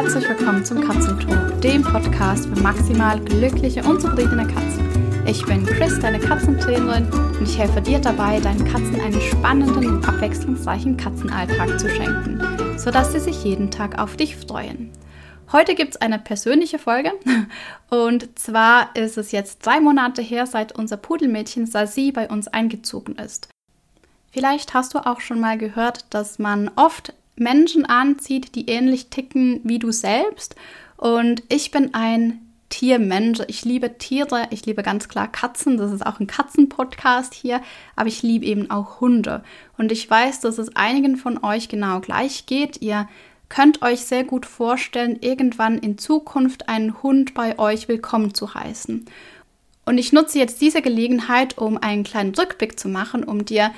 Herzlich 0.00 0.28
willkommen 0.28 0.64
zum 0.64 0.80
Katzentalk, 0.80 1.60
dem 1.60 1.82
Podcast 1.82 2.46
für 2.46 2.62
maximal 2.62 3.18
glückliche 3.18 3.82
und 3.82 4.00
zufriedene 4.00 4.46
Katzen. 4.46 5.24
Ich 5.26 5.44
bin 5.44 5.66
Chris, 5.66 5.98
deine 5.98 6.20
Katzentrainerin, 6.20 7.10
und 7.12 7.42
ich 7.42 7.58
helfe 7.58 7.82
dir 7.82 7.98
dabei, 7.98 8.38
deinen 8.38 8.64
Katzen 8.64 9.00
einen 9.00 9.20
spannenden 9.20 9.96
und 9.96 10.08
abwechslungsreichen 10.08 10.96
Katzenalltag 10.96 11.80
zu 11.80 11.90
schenken, 11.90 12.40
sodass 12.78 13.10
sie 13.10 13.18
sich 13.18 13.42
jeden 13.42 13.72
Tag 13.72 13.98
auf 13.98 14.16
dich 14.16 14.36
freuen. 14.36 14.92
Heute 15.50 15.74
gibt 15.74 15.96
es 15.96 16.00
eine 16.00 16.20
persönliche 16.20 16.78
Folge 16.78 17.10
und 17.90 18.38
zwar 18.38 18.94
ist 18.94 19.18
es 19.18 19.32
jetzt 19.32 19.66
drei 19.66 19.80
Monate 19.80 20.22
her, 20.22 20.46
seit 20.46 20.78
unser 20.78 20.96
Pudelmädchen 20.96 21.66
Sasi 21.66 22.12
bei 22.12 22.28
uns 22.28 22.46
eingezogen 22.46 23.16
ist. 23.16 23.48
Vielleicht 24.30 24.74
hast 24.74 24.94
du 24.94 24.98
auch 25.00 25.20
schon 25.20 25.40
mal 25.40 25.58
gehört, 25.58 26.06
dass 26.10 26.38
man 26.38 26.70
oft 26.76 27.14
Menschen 27.40 27.84
anzieht, 27.84 28.54
die 28.54 28.68
ähnlich 28.68 29.08
ticken 29.08 29.60
wie 29.64 29.78
du 29.78 29.92
selbst. 29.92 30.56
Und 30.96 31.42
ich 31.48 31.70
bin 31.70 31.94
ein 31.94 32.40
Tiermensch. 32.68 33.40
Ich 33.46 33.64
liebe 33.64 33.98
Tiere. 33.98 34.48
Ich 34.50 34.66
liebe 34.66 34.82
ganz 34.82 35.08
klar 35.08 35.28
Katzen. 35.28 35.76
Das 35.76 35.92
ist 35.92 36.04
auch 36.04 36.20
ein 36.20 36.26
Katzenpodcast 36.26 37.34
hier. 37.34 37.60
Aber 37.96 38.08
ich 38.08 38.22
liebe 38.22 38.44
eben 38.44 38.70
auch 38.70 39.00
Hunde. 39.00 39.42
Und 39.76 39.92
ich 39.92 40.08
weiß, 40.08 40.40
dass 40.40 40.58
es 40.58 40.76
einigen 40.76 41.16
von 41.16 41.42
euch 41.42 41.68
genau 41.68 42.00
gleich 42.00 42.46
geht. 42.46 42.82
Ihr 42.82 43.08
könnt 43.48 43.82
euch 43.82 44.00
sehr 44.00 44.24
gut 44.24 44.44
vorstellen, 44.44 45.18
irgendwann 45.20 45.78
in 45.78 45.96
Zukunft 45.98 46.68
einen 46.68 47.02
Hund 47.02 47.34
bei 47.34 47.58
euch 47.58 47.88
willkommen 47.88 48.34
zu 48.34 48.54
heißen. 48.54 49.06
Und 49.86 49.96
ich 49.96 50.12
nutze 50.12 50.38
jetzt 50.38 50.60
diese 50.60 50.82
Gelegenheit, 50.82 51.56
um 51.56 51.78
einen 51.78 52.04
kleinen 52.04 52.34
Rückblick 52.34 52.78
zu 52.78 52.88
machen, 52.88 53.24
um 53.24 53.46
dir 53.46 53.70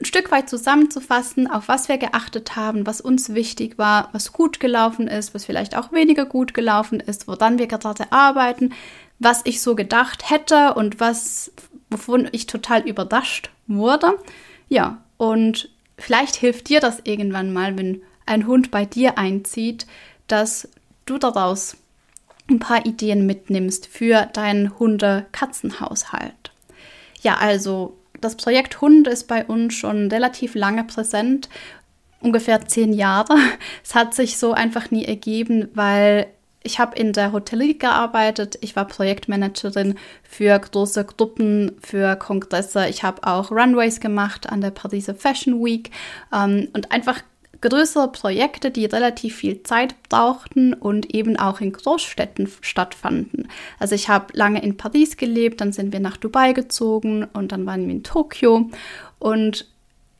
ein 0.00 0.04
Stück 0.04 0.30
weit 0.32 0.50
zusammenzufassen, 0.50 1.48
auf 1.48 1.68
was 1.68 1.88
wir 1.88 1.98
geachtet 1.98 2.56
haben, 2.56 2.86
was 2.86 3.00
uns 3.00 3.32
wichtig 3.32 3.78
war, 3.78 4.08
was 4.12 4.32
gut 4.32 4.58
gelaufen 4.58 5.06
ist, 5.06 5.34
was 5.34 5.44
vielleicht 5.44 5.76
auch 5.76 5.92
weniger 5.92 6.26
gut 6.26 6.52
gelaufen 6.52 7.00
ist, 7.00 7.28
woran 7.28 7.58
wir 7.58 7.68
gerade 7.68 8.10
arbeiten, 8.10 8.72
was 9.18 9.42
ich 9.44 9.60
so 9.60 9.74
gedacht 9.74 10.30
hätte 10.30 10.74
und 10.74 10.98
was, 10.98 11.52
wovon 11.90 12.28
ich 12.32 12.46
total 12.46 12.82
überrascht 12.82 13.50
wurde. 13.66 14.18
Ja, 14.68 14.98
und 15.16 15.70
vielleicht 15.96 16.36
hilft 16.36 16.68
dir 16.68 16.80
das 16.80 17.00
irgendwann 17.04 17.52
mal, 17.52 17.78
wenn 17.78 18.02
ein 18.26 18.46
Hund 18.46 18.70
bei 18.70 18.84
dir 18.84 19.16
einzieht, 19.16 19.86
dass 20.26 20.68
du 21.06 21.18
daraus 21.18 21.76
ein 22.50 22.58
paar 22.58 22.84
Ideen 22.84 23.26
mitnimmst 23.26 23.86
für 23.86 24.26
deinen 24.32 24.78
Hunde-Katzenhaushalt. 24.78 26.52
Ja, 27.22 27.36
also 27.36 27.96
das 28.24 28.36
Projekt 28.36 28.80
Hund 28.80 29.06
ist 29.06 29.28
bei 29.28 29.44
uns 29.44 29.74
schon 29.74 30.10
relativ 30.10 30.54
lange 30.54 30.84
präsent, 30.84 31.48
ungefähr 32.20 32.66
zehn 32.66 32.92
Jahre. 32.92 33.36
Es 33.84 33.94
hat 33.94 34.14
sich 34.14 34.38
so 34.38 34.52
einfach 34.52 34.90
nie 34.90 35.04
ergeben, 35.04 35.68
weil 35.74 36.26
ich 36.62 36.78
habe 36.78 36.96
in 36.96 37.12
der 37.12 37.32
Hotellerie 37.32 37.76
gearbeitet, 37.76 38.56
ich 38.62 38.74
war 38.74 38.86
Projektmanagerin 38.86 39.96
für 40.22 40.58
große 40.58 41.04
Gruppen, 41.04 41.72
für 41.82 42.16
Kongresse. 42.16 42.88
Ich 42.88 43.02
habe 43.02 43.26
auch 43.26 43.50
Runways 43.50 44.00
gemacht 44.00 44.48
an 44.48 44.62
der 44.62 44.70
Pariser 44.70 45.14
Fashion 45.14 45.62
Week 45.62 45.90
ähm, 46.32 46.68
und 46.72 46.90
einfach 46.90 47.20
größere 47.64 48.12
Projekte, 48.12 48.70
die 48.70 48.84
relativ 48.84 49.36
viel 49.36 49.62
Zeit 49.62 49.94
brauchten 50.08 50.74
und 50.74 51.14
eben 51.14 51.38
auch 51.38 51.60
in 51.60 51.72
Großstädten 51.72 52.48
stattfanden. 52.60 53.48
Also 53.78 53.94
ich 53.94 54.08
habe 54.08 54.26
lange 54.34 54.62
in 54.62 54.76
Paris 54.76 55.16
gelebt, 55.16 55.60
dann 55.60 55.72
sind 55.72 55.92
wir 55.92 56.00
nach 56.00 56.18
Dubai 56.18 56.52
gezogen 56.52 57.24
und 57.32 57.52
dann 57.52 57.64
waren 57.64 57.86
wir 57.86 57.94
in 57.94 58.04
Tokio 58.04 58.70
und 59.18 59.66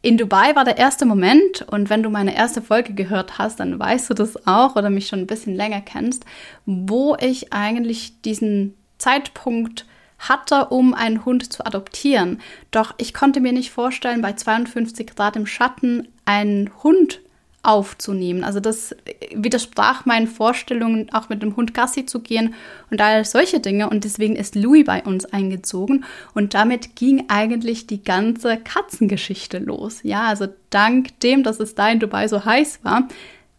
in 0.01 0.19
Dubai 0.19 0.55
war 0.55 0.65
der 0.65 0.77
erste 0.77 1.07
Moment, 1.07 1.63
und 1.71 1.89
wenn 1.89 2.03
du 2.03 2.11
meine 2.11 2.37
erste 2.37 2.61
Folge 2.61 2.93
gehört 2.93 3.39
hast, 3.39 3.59
dann 3.59 3.79
weißt 3.79 4.11
du 4.11 4.15
das 4.15 4.47
auch 4.47 4.77
oder 4.77 4.91
mich 4.91 5.07
schon 5.07 5.21
ein 5.21 5.27
bisschen 5.27 5.55
länger 5.55 5.81
kennst, 5.81 6.27
wo 6.67 7.17
ich 7.19 7.55
eigentlich 7.55 8.21
diesen 8.21 8.75
Zeitpunkt 8.99 9.87
hatte, 10.19 10.67
um 10.67 10.93
einen 10.93 11.25
Hund 11.25 11.51
zu 11.51 11.65
adoptieren. 11.65 12.41
Doch 12.71 12.95
ich 12.99 13.15
konnte 13.15 13.41
mir 13.41 13.53
nicht 13.53 13.71
vorstellen, 13.71 14.21
bei 14.21 14.35
52 14.35 15.07
Grad 15.15 15.37
im 15.37 15.47
Schatten 15.47 16.09
einen 16.27 16.71
Hund 16.83 17.21
aufzunehmen. 17.65 18.45
Also 18.45 18.61
das 18.61 18.95
widersprach 19.35 20.07
meinen 20.07 20.27
Vorstellungen, 20.27 21.13
auch 21.13 21.29
mit 21.29 21.43
dem 21.43 21.57
Hund 21.57 21.75
Gassi 21.75 22.07
zu 22.07 22.21
gehen 22.21 22.55
und 22.91 23.01
all 23.01 23.25
solche 23.25 23.61
Dinge. 23.61 23.89
Und 23.89 24.05
deswegen 24.05 24.37
ist 24.37 24.55
Louis 24.55 24.85
bei 24.85 25.03
uns 25.03 25.25
eingezogen. 25.25 26.05
Und 26.35 26.55
damit 26.55 26.97
ging 26.97 27.25
eigentlich 27.29 27.87
die 27.87 28.03
ganze 28.03 28.59
Katzengeschichte 28.59 29.59
los. 29.59 30.01
Ja, 30.03 30.29
also 30.29 30.47
dank 30.71 31.19
dem, 31.21 31.43
dass 31.43 31.61
es 31.61 31.75
da 31.75 31.89
in 31.89 32.01
Dubai 32.01 32.29
so 32.29 32.45
heiß 32.45 32.81
war, 32.83 33.09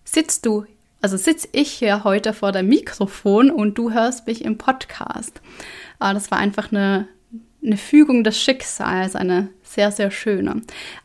sitzt 0.04 0.46
du, 0.46 0.66
also 1.02 1.18
sitze 1.18 1.48
ich 1.52 1.72
hier 1.72 2.04
heute 2.04 2.34
vor 2.34 2.52
dem 2.52 2.68
Mikrofon 2.68 3.52
und 3.52 3.78
du 3.78 3.92
hörst 3.92 4.28
mich 4.28 4.44
im 4.44 4.58
Podcast. 4.58 5.42
Aber 6.00 6.10
ah, 6.10 6.14
das 6.14 6.32
war 6.32 6.40
einfach 6.40 6.72
eine, 6.72 7.08
eine 7.64 7.78
Fügung 7.78 8.24
des 8.24 8.40
Schicksals, 8.40 9.16
eine 9.16 9.50
sehr, 9.64 9.92
sehr 9.92 10.12
schöne. 10.12 10.62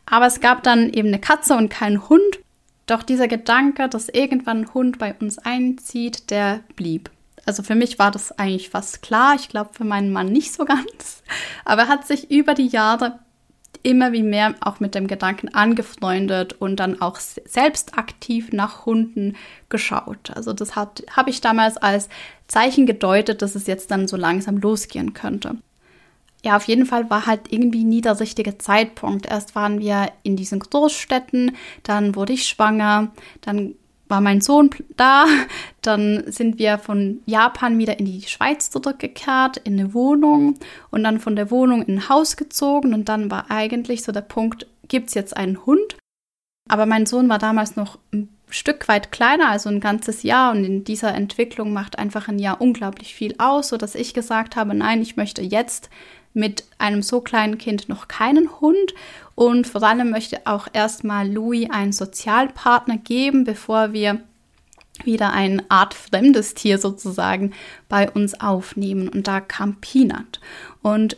Aber 0.06 0.26
es 0.26 0.40
gab 0.40 0.62
dann 0.62 0.90
eben 0.90 1.08
eine 1.08 1.20
Katze 1.20 1.54
und 1.56 1.68
keinen 1.68 2.08
Hund. 2.08 2.40
Doch 2.90 3.04
dieser 3.04 3.28
Gedanke, 3.28 3.88
dass 3.88 4.08
irgendwann 4.08 4.62
ein 4.62 4.74
Hund 4.74 4.98
bei 4.98 5.14
uns 5.14 5.38
einzieht, 5.38 6.28
der 6.32 6.58
blieb. 6.74 7.08
Also 7.46 7.62
für 7.62 7.76
mich 7.76 8.00
war 8.00 8.10
das 8.10 8.36
eigentlich 8.36 8.68
fast 8.68 9.00
klar. 9.00 9.36
Ich 9.36 9.48
glaube 9.48 9.70
für 9.74 9.84
meinen 9.84 10.10
Mann 10.10 10.26
nicht 10.26 10.52
so 10.52 10.64
ganz. 10.66 11.22
Aber 11.64 11.82
er 11.82 11.88
hat 11.88 12.04
sich 12.08 12.32
über 12.32 12.54
die 12.54 12.66
Jahre 12.66 13.20
immer 13.84 14.10
wie 14.10 14.24
mehr 14.24 14.56
auch 14.60 14.80
mit 14.80 14.96
dem 14.96 15.06
Gedanken 15.06 15.54
angefreundet 15.54 16.54
und 16.54 16.80
dann 16.80 17.00
auch 17.00 17.20
selbst 17.20 17.96
aktiv 17.96 18.50
nach 18.50 18.86
Hunden 18.86 19.36
geschaut. 19.68 20.32
Also 20.34 20.52
das 20.52 20.74
habe 20.74 21.30
ich 21.30 21.40
damals 21.40 21.76
als 21.76 22.08
Zeichen 22.48 22.86
gedeutet, 22.86 23.40
dass 23.40 23.54
es 23.54 23.68
jetzt 23.68 23.92
dann 23.92 24.08
so 24.08 24.16
langsam 24.16 24.56
losgehen 24.56 25.14
könnte 25.14 25.58
ja, 26.42 26.56
auf 26.56 26.64
jeden 26.64 26.86
Fall 26.86 27.10
war 27.10 27.26
halt 27.26 27.52
irgendwie 27.52 27.84
nie 27.84 28.00
der 28.00 28.18
richtige 28.18 28.58
Zeitpunkt. 28.58 29.26
Erst 29.26 29.54
waren 29.54 29.80
wir 29.80 30.10
in 30.22 30.36
diesen 30.36 30.60
Großstädten, 30.60 31.56
dann 31.82 32.14
wurde 32.14 32.32
ich 32.32 32.46
schwanger, 32.46 33.12
dann 33.42 33.74
war 34.10 34.20
mein 34.20 34.40
Sohn 34.40 34.70
da, 34.96 35.26
dann 35.82 36.24
sind 36.30 36.58
wir 36.58 36.78
von 36.78 37.22
Japan 37.26 37.78
wieder 37.78 37.98
in 37.98 38.06
die 38.06 38.22
Schweiz 38.22 38.70
zurückgekehrt, 38.70 39.58
in 39.58 39.78
eine 39.78 39.94
Wohnung 39.94 40.56
und 40.90 41.04
dann 41.04 41.20
von 41.20 41.36
der 41.36 41.50
Wohnung 41.50 41.82
in 41.82 41.96
ein 41.96 42.08
Haus 42.08 42.36
gezogen 42.36 42.92
und 42.92 43.08
dann 43.08 43.30
war 43.30 43.50
eigentlich 43.50 44.02
so 44.02 44.12
der 44.12 44.22
Punkt, 44.22 44.66
gibt 44.88 45.08
es 45.08 45.14
jetzt 45.14 45.36
einen 45.36 45.64
Hund? 45.64 45.96
Aber 46.68 46.86
mein 46.86 47.06
Sohn 47.06 47.28
war 47.28 47.38
damals 47.38 47.76
noch 47.76 47.98
ein 48.12 48.28
Stück 48.48 48.88
weit 48.88 49.12
kleiner, 49.12 49.48
also 49.48 49.68
ein 49.68 49.80
ganzes 49.80 50.24
Jahr 50.24 50.50
und 50.52 50.64
in 50.64 50.82
dieser 50.82 51.14
Entwicklung 51.14 51.72
macht 51.72 51.98
einfach 51.98 52.26
ein 52.28 52.40
Jahr 52.40 52.60
unglaublich 52.60 53.14
viel 53.14 53.36
aus, 53.38 53.68
sodass 53.68 53.94
ich 53.94 54.12
gesagt 54.12 54.56
habe, 54.56 54.74
nein, 54.74 55.02
ich 55.02 55.16
möchte 55.16 55.42
jetzt 55.42 55.88
mit 56.32 56.64
einem 56.78 57.02
so 57.02 57.20
kleinen 57.20 57.58
Kind 57.58 57.88
noch 57.88 58.08
keinen 58.08 58.60
Hund 58.60 58.94
und 59.34 59.66
vor 59.66 59.82
allem 59.82 60.10
möchte 60.10 60.46
auch 60.46 60.68
erstmal 60.72 61.30
Louis 61.30 61.70
einen 61.70 61.92
Sozialpartner 61.92 62.98
geben, 62.98 63.44
bevor 63.44 63.92
wir 63.92 64.20
wieder 65.04 65.32
ein 65.32 65.62
Art 65.70 65.94
fremdes 65.94 66.54
Tier 66.54 66.78
sozusagen 66.78 67.52
bei 67.88 68.10
uns 68.10 68.40
aufnehmen. 68.40 69.08
Und 69.08 69.26
da 69.26 69.40
kam 69.40 69.76
Peanut. 69.80 70.40
Und 70.82 71.16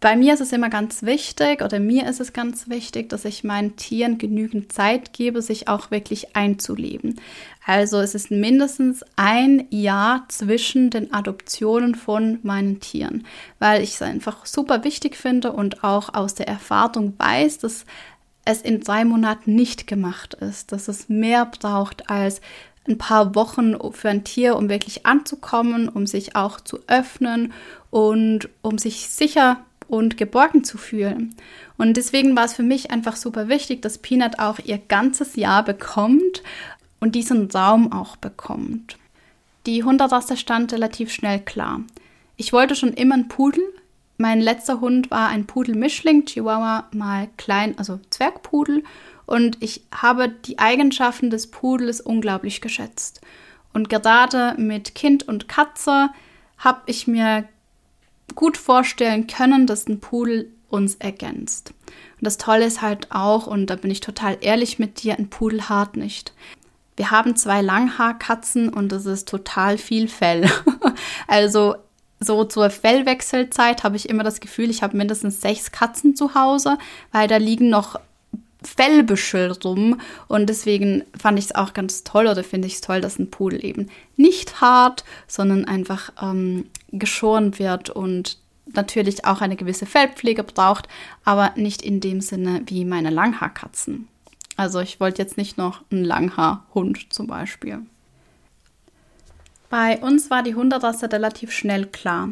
bei 0.00 0.14
mir 0.14 0.34
ist 0.34 0.40
es 0.40 0.52
immer 0.52 0.68
ganz 0.68 1.02
wichtig 1.02 1.62
oder 1.62 1.80
mir 1.80 2.06
ist 2.06 2.20
es 2.20 2.32
ganz 2.34 2.68
wichtig, 2.68 3.08
dass 3.08 3.24
ich 3.24 3.44
meinen 3.44 3.76
Tieren 3.76 4.18
genügend 4.18 4.70
Zeit 4.70 5.12
gebe, 5.14 5.40
sich 5.40 5.68
auch 5.68 5.90
wirklich 5.90 6.36
einzuleben. 6.36 7.18
Also 7.64 7.98
es 7.98 8.14
ist 8.14 8.30
mindestens 8.30 9.04
ein 9.16 9.66
Jahr 9.70 10.26
zwischen 10.28 10.90
den 10.90 11.12
Adoptionen 11.14 11.94
von 11.94 12.38
meinen 12.42 12.78
Tieren, 12.80 13.26
weil 13.58 13.82
ich 13.82 13.94
es 13.94 14.02
einfach 14.02 14.44
super 14.44 14.84
wichtig 14.84 15.16
finde 15.16 15.52
und 15.52 15.82
auch 15.82 16.12
aus 16.14 16.34
der 16.34 16.46
Erfahrung 16.46 17.14
weiß, 17.16 17.58
dass 17.58 17.86
es 18.44 18.62
in 18.62 18.80
drei 18.80 19.04
Monaten 19.04 19.54
nicht 19.54 19.86
gemacht 19.86 20.34
ist, 20.34 20.72
dass 20.72 20.88
es 20.88 21.08
mehr 21.08 21.46
braucht 21.46 22.10
als 22.10 22.40
ein 22.86 22.98
paar 22.98 23.34
Wochen 23.34 23.74
für 23.92 24.10
ein 24.10 24.24
Tier, 24.24 24.56
um 24.56 24.68
wirklich 24.68 25.06
anzukommen, 25.06 25.88
um 25.88 26.06
sich 26.06 26.36
auch 26.36 26.60
zu 26.60 26.78
öffnen 26.86 27.52
und 27.90 28.48
um 28.62 28.78
sich 28.78 29.08
sicher 29.08 29.58
und 29.88 30.16
geborgen 30.16 30.64
zu 30.64 30.78
fühlen. 30.78 31.34
Und 31.78 31.96
deswegen 31.96 32.36
war 32.36 32.44
es 32.44 32.54
für 32.54 32.62
mich 32.62 32.90
einfach 32.90 33.16
super 33.16 33.48
wichtig, 33.48 33.82
dass 33.82 33.98
Peanut 33.98 34.38
auch 34.38 34.58
ihr 34.58 34.78
ganzes 34.78 35.36
Jahr 35.36 35.64
bekommt 35.64 36.42
und 37.00 37.14
diesen 37.14 37.50
Raum 37.50 37.92
auch 37.92 38.16
bekommt. 38.16 38.96
Die 39.66 39.84
Hunderasse 39.84 40.36
stand 40.36 40.72
relativ 40.72 41.12
schnell 41.12 41.40
klar. 41.40 41.80
Ich 42.36 42.52
wollte 42.52 42.76
schon 42.76 42.92
immer 42.92 43.14
einen 43.14 43.28
Pudel. 43.28 43.64
Mein 44.18 44.40
letzter 44.40 44.80
Hund 44.80 45.10
war 45.10 45.28
ein 45.28 45.46
Pudel-Mischling, 45.46 46.24
Chihuahua 46.24 46.88
mal 46.92 47.28
klein, 47.36 47.76
also 47.78 48.00
Zwergpudel. 48.10 48.84
Und 49.26 49.58
ich 49.60 49.82
habe 49.92 50.28
die 50.28 50.58
Eigenschaften 50.58 51.30
des 51.30 51.48
Pudels 51.48 52.00
unglaublich 52.00 52.60
geschätzt. 52.60 53.20
Und 53.72 53.88
gerade 53.90 54.54
mit 54.56 54.94
Kind 54.94 55.26
und 55.28 55.48
Katze 55.48 56.10
habe 56.58 56.80
ich 56.86 57.06
mir 57.06 57.44
gut 58.36 58.56
vorstellen 58.56 59.26
können, 59.26 59.66
dass 59.66 59.88
ein 59.88 59.98
Pudel 59.98 60.52
uns 60.68 60.94
ergänzt. 60.96 61.74
Und 62.18 62.24
das 62.24 62.38
Tolle 62.38 62.64
ist 62.64 62.82
halt 62.82 63.10
auch, 63.10 63.46
und 63.46 63.66
da 63.66 63.76
bin 63.76 63.90
ich 63.90 64.00
total 64.00 64.38
ehrlich 64.40 64.78
mit 64.78 65.02
dir, 65.02 65.18
ein 65.18 65.28
Pudel 65.28 65.68
hart 65.68 65.96
nicht. 65.96 66.32
wir 66.96 67.10
haben 67.10 67.36
zwei 67.36 67.60
Langhaarkatzen 67.60 68.70
und 68.70 68.90
das 68.90 69.04
ist 69.04 69.28
total 69.28 69.76
viel 69.76 70.08
Fell. 70.08 70.48
also 71.26 71.76
so 72.20 72.44
zur 72.44 72.70
Fellwechselzeit 72.70 73.84
habe 73.84 73.96
ich 73.96 74.08
immer 74.08 74.22
das 74.22 74.40
Gefühl, 74.40 74.70
ich 74.70 74.82
habe 74.82 74.96
mindestens 74.96 75.40
sechs 75.40 75.72
Katzen 75.72 76.16
zu 76.16 76.34
Hause, 76.34 76.78
weil 77.12 77.28
da 77.28 77.36
liegen 77.36 77.68
noch 77.68 78.00
Fellbüschel 78.62 79.52
rum. 79.64 80.00
Und 80.28 80.48
deswegen 80.48 81.04
fand 81.18 81.38
ich 81.38 81.46
es 81.46 81.54
auch 81.54 81.72
ganz 81.72 82.04
toll 82.04 82.26
oder 82.26 82.44
finde 82.44 82.66
ich 82.66 82.74
es 82.74 82.80
toll, 82.80 83.00
dass 83.00 83.18
ein 83.18 83.30
Pudel 83.30 83.64
eben 83.64 83.88
nicht 84.16 84.60
hart, 84.60 85.04
sondern 85.26 85.64
einfach 85.64 86.12
ähm, 86.20 86.66
geschoren 86.92 87.58
wird 87.58 87.90
und 87.90 88.38
natürlich 88.66 89.24
auch 89.24 89.40
eine 89.40 89.56
gewisse 89.56 89.86
Fellpflege 89.86 90.42
braucht, 90.42 90.88
aber 91.24 91.52
nicht 91.56 91.82
in 91.82 92.00
dem 92.00 92.20
Sinne 92.20 92.62
wie 92.66 92.84
meine 92.84 93.10
Langhaarkatzen. 93.10 94.08
Also 94.56 94.80
ich 94.80 95.00
wollte 95.00 95.22
jetzt 95.22 95.36
nicht 95.36 95.58
noch 95.58 95.82
einen 95.90 96.04
Langhaarhund 96.04 97.12
zum 97.12 97.26
Beispiel. 97.26 97.80
Bei 99.68 99.98
uns 99.98 100.30
war 100.30 100.42
die 100.42 100.54
Hunderasse 100.54 101.10
relativ 101.12 101.52
schnell 101.52 101.86
klar. 101.86 102.30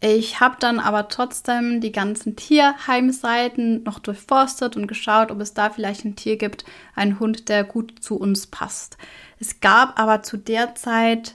Ich 0.00 0.38
habe 0.38 0.56
dann 0.60 0.78
aber 0.78 1.08
trotzdem 1.08 1.80
die 1.80 1.90
ganzen 1.90 2.36
Tierheimseiten 2.36 3.82
noch 3.82 3.98
durchforstet 3.98 4.76
und 4.76 4.86
geschaut, 4.86 5.32
ob 5.32 5.40
es 5.40 5.54
da 5.54 5.70
vielleicht 5.70 6.04
ein 6.04 6.14
Tier 6.14 6.36
gibt, 6.36 6.64
einen 6.94 7.18
Hund, 7.18 7.48
der 7.48 7.64
gut 7.64 7.94
zu 8.00 8.16
uns 8.16 8.46
passt. 8.46 8.96
Es 9.40 9.60
gab 9.60 9.98
aber 9.98 10.22
zu 10.22 10.36
der 10.36 10.76
Zeit 10.76 11.34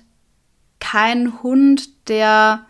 keinen 0.80 1.44
Hund, 1.44 1.90
der 2.08 2.66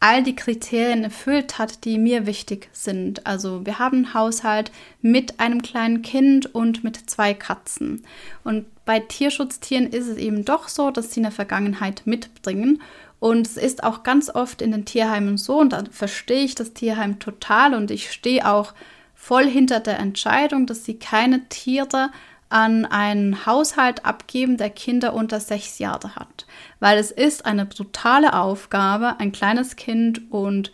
all 0.00 0.22
die 0.22 0.36
Kriterien 0.36 1.02
erfüllt 1.02 1.58
hat, 1.58 1.84
die 1.84 1.98
mir 1.98 2.26
wichtig 2.26 2.68
sind. 2.72 3.26
Also 3.26 3.66
wir 3.66 3.78
haben 3.78 3.96
einen 3.98 4.14
Haushalt 4.14 4.70
mit 5.02 5.40
einem 5.40 5.62
kleinen 5.62 6.02
Kind 6.02 6.54
und 6.54 6.84
mit 6.84 7.10
zwei 7.10 7.34
Katzen. 7.34 8.04
Und 8.44 8.66
bei 8.84 9.00
Tierschutztieren 9.00 9.88
ist 9.88 10.06
es 10.06 10.16
eben 10.16 10.44
doch 10.44 10.68
so, 10.68 10.90
dass 10.90 11.12
sie 11.12 11.20
eine 11.20 11.32
Vergangenheit 11.32 12.02
mitbringen. 12.04 12.80
Und 13.20 13.46
es 13.46 13.56
ist 13.56 13.82
auch 13.82 14.02
ganz 14.02 14.30
oft 14.30 14.62
in 14.62 14.70
den 14.70 14.84
Tierheimen 14.84 15.38
so, 15.38 15.58
und 15.58 15.72
da 15.72 15.84
verstehe 15.90 16.44
ich 16.44 16.54
das 16.54 16.72
Tierheim 16.72 17.18
total 17.18 17.74
und 17.74 17.90
ich 17.90 18.12
stehe 18.12 18.48
auch 18.48 18.74
voll 19.14 19.46
hinter 19.46 19.80
der 19.80 19.98
Entscheidung, 19.98 20.66
dass 20.66 20.84
sie 20.84 20.98
keine 20.98 21.48
Tiere 21.48 22.10
an 22.48 22.86
einen 22.86 23.44
Haushalt 23.44 24.04
abgeben, 24.06 24.56
der 24.56 24.70
Kinder 24.70 25.12
unter 25.12 25.40
sechs 25.40 25.78
Jahre 25.78 26.14
hat. 26.16 26.46
Weil 26.80 26.98
es 26.98 27.10
ist 27.10 27.44
eine 27.44 27.66
brutale 27.66 28.34
Aufgabe, 28.34 29.18
ein 29.18 29.32
kleines 29.32 29.76
Kind 29.76 30.30
und 30.30 30.72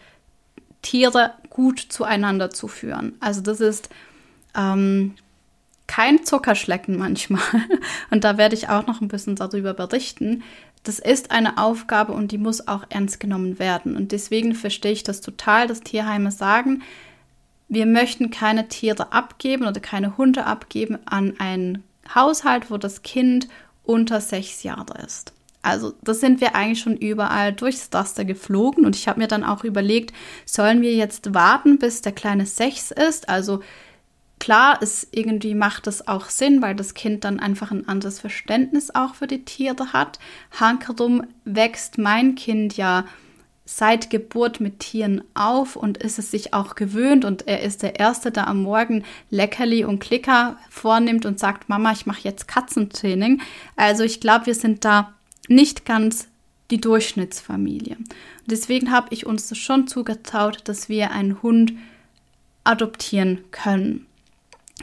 Tiere 0.82 1.32
gut 1.50 1.80
zueinander 1.80 2.50
zu 2.50 2.68
führen. 2.68 3.16
Also 3.20 3.40
das 3.40 3.60
ist 3.60 3.88
ähm, 4.54 5.14
kein 5.86 6.24
Zuckerschlecken 6.24 6.98
manchmal. 6.98 7.42
Und 8.10 8.24
da 8.24 8.38
werde 8.38 8.54
ich 8.54 8.68
auch 8.68 8.86
noch 8.86 9.00
ein 9.00 9.08
bisschen 9.08 9.36
darüber 9.36 9.74
berichten. 9.74 10.42
Das 10.84 10.98
ist 10.98 11.30
eine 11.30 11.58
Aufgabe 11.58 12.12
und 12.12 12.30
die 12.30 12.38
muss 12.38 12.68
auch 12.68 12.84
ernst 12.90 13.18
genommen 13.18 13.58
werden. 13.58 13.96
Und 13.96 14.12
deswegen 14.12 14.54
verstehe 14.54 14.92
ich 14.92 15.02
das 15.02 15.20
total, 15.20 15.66
dass 15.66 15.80
Tierheime 15.80 16.30
sagen, 16.30 16.82
wir 17.68 17.86
möchten 17.86 18.30
keine 18.30 18.68
Tiere 18.68 19.12
abgeben 19.12 19.66
oder 19.66 19.80
keine 19.80 20.16
Hunde 20.16 20.44
abgeben 20.44 20.98
an 21.06 21.34
einen 21.38 21.82
Haushalt, 22.14 22.70
wo 22.70 22.76
das 22.76 23.02
Kind 23.02 23.48
unter 23.82 24.20
sechs 24.20 24.62
Jahre 24.62 25.02
ist. 25.04 25.32
Also 25.62 25.94
das 26.02 26.20
sind 26.20 26.42
wir 26.42 26.54
eigentlich 26.54 26.80
schon 26.80 26.96
überall 26.96 27.54
durchs 27.54 27.88
Raster 27.92 28.26
geflogen 28.26 28.84
und 28.84 28.94
ich 28.94 29.08
habe 29.08 29.20
mir 29.20 29.28
dann 29.28 29.44
auch 29.44 29.64
überlegt, 29.64 30.12
sollen 30.44 30.82
wir 30.82 30.94
jetzt 30.94 31.32
warten, 31.32 31.78
bis 31.78 32.02
der 32.02 32.12
kleine 32.12 32.44
sechs 32.44 32.90
ist? 32.90 33.30
Also 33.30 33.60
klar, 34.38 34.78
es 34.82 35.08
irgendwie 35.10 35.54
macht 35.54 35.86
es 35.86 36.06
auch 36.06 36.28
Sinn, 36.28 36.62
weil 36.62 36.74
das 36.74 36.94
Kind 36.94 37.24
dann 37.24 37.40
einfach 37.40 37.70
ein 37.70 37.88
anderes 37.88 38.20
Verständnis 38.20 38.94
auch 38.94 39.14
für 39.14 39.26
die 39.26 39.44
Tiere 39.44 39.92
hat. 39.92 40.18
Hankerum 40.58 41.26
wächst 41.44 41.98
mein 41.98 42.34
Kind 42.34 42.76
ja 42.76 43.04
seit 43.66 44.10
Geburt 44.10 44.60
mit 44.60 44.80
Tieren 44.80 45.24
auf 45.32 45.76
und 45.76 45.96
ist 45.98 46.18
es 46.18 46.30
sich 46.30 46.52
auch 46.52 46.74
gewöhnt 46.74 47.24
und 47.24 47.48
er 47.48 47.62
ist 47.62 47.82
der 47.82 47.98
Erste, 47.98 48.30
der 48.30 48.46
am 48.46 48.62
Morgen 48.62 49.04
Leckerli 49.30 49.84
und 49.84 50.00
Klicker 50.00 50.58
vornimmt 50.68 51.24
und 51.24 51.38
sagt, 51.38 51.68
Mama, 51.68 51.92
ich 51.92 52.04
mache 52.04 52.20
jetzt 52.22 52.46
Katzentraining. 52.46 53.40
Also 53.76 54.04
ich 54.04 54.20
glaube, 54.20 54.46
wir 54.46 54.54
sind 54.54 54.84
da 54.84 55.14
nicht 55.48 55.86
ganz 55.86 56.28
die 56.70 56.80
Durchschnittsfamilie. 56.80 57.96
Deswegen 58.46 58.90
habe 58.90 59.08
ich 59.10 59.26
uns 59.26 59.56
schon 59.56 59.86
zugetraut, 59.86 60.60
dass 60.64 60.88
wir 60.88 61.10
einen 61.12 61.42
Hund 61.42 61.72
adoptieren 62.64 63.44
können. 63.50 64.06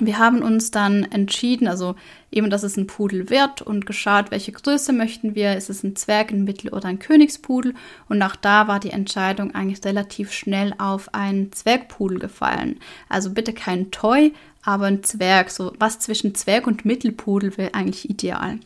Wir 0.04 0.18
haben 0.18 0.42
uns 0.42 0.72
dann 0.72 1.04
entschieden, 1.04 1.68
also 1.68 1.96
eben, 2.32 2.50
dass 2.50 2.64
es 2.64 2.76
ein 2.76 2.88
Pudel 2.88 3.30
wird 3.30 3.62
und 3.62 3.86
geschaut, 3.86 4.32
welche 4.32 4.52
Größe 4.52 4.94
möchten 4.94 5.36
wir. 5.36 5.56
Ist 5.56 5.70
es 5.70 5.84
ein 5.84 5.96
Zwerg, 5.96 6.32
ein 6.32 6.44
Mittel- 6.44 6.74
oder 6.74 6.88
ein 6.88 6.98
Königspudel? 6.98 7.76
Und 8.10 8.22
auch 8.24 8.36
da 8.36 8.68
war 8.68 8.80
die 8.80 8.90
Entscheidung 8.90 9.54
eigentlich 9.54 9.86
relativ 9.86 10.32
schnell 10.32 10.74
auf 10.80 11.14
einen 11.14 11.52
Zwergpudel 11.52 12.18
gefallen. 12.18 12.80
Also 13.10 13.30
bitte 13.30 13.54
kein 13.54 13.92
Toy, 13.92 14.34
aber 14.64 14.86
ein 14.86 15.04
Zwerg. 15.04 15.52
So 15.52 15.72
was 15.78 16.00
zwischen 16.00 16.34
Zwerg 16.34 16.66
und 16.66 16.84
Mittelpudel 16.84 17.56
wäre 17.58 17.76
eigentlich 17.76 18.10
ideal. 18.10 18.58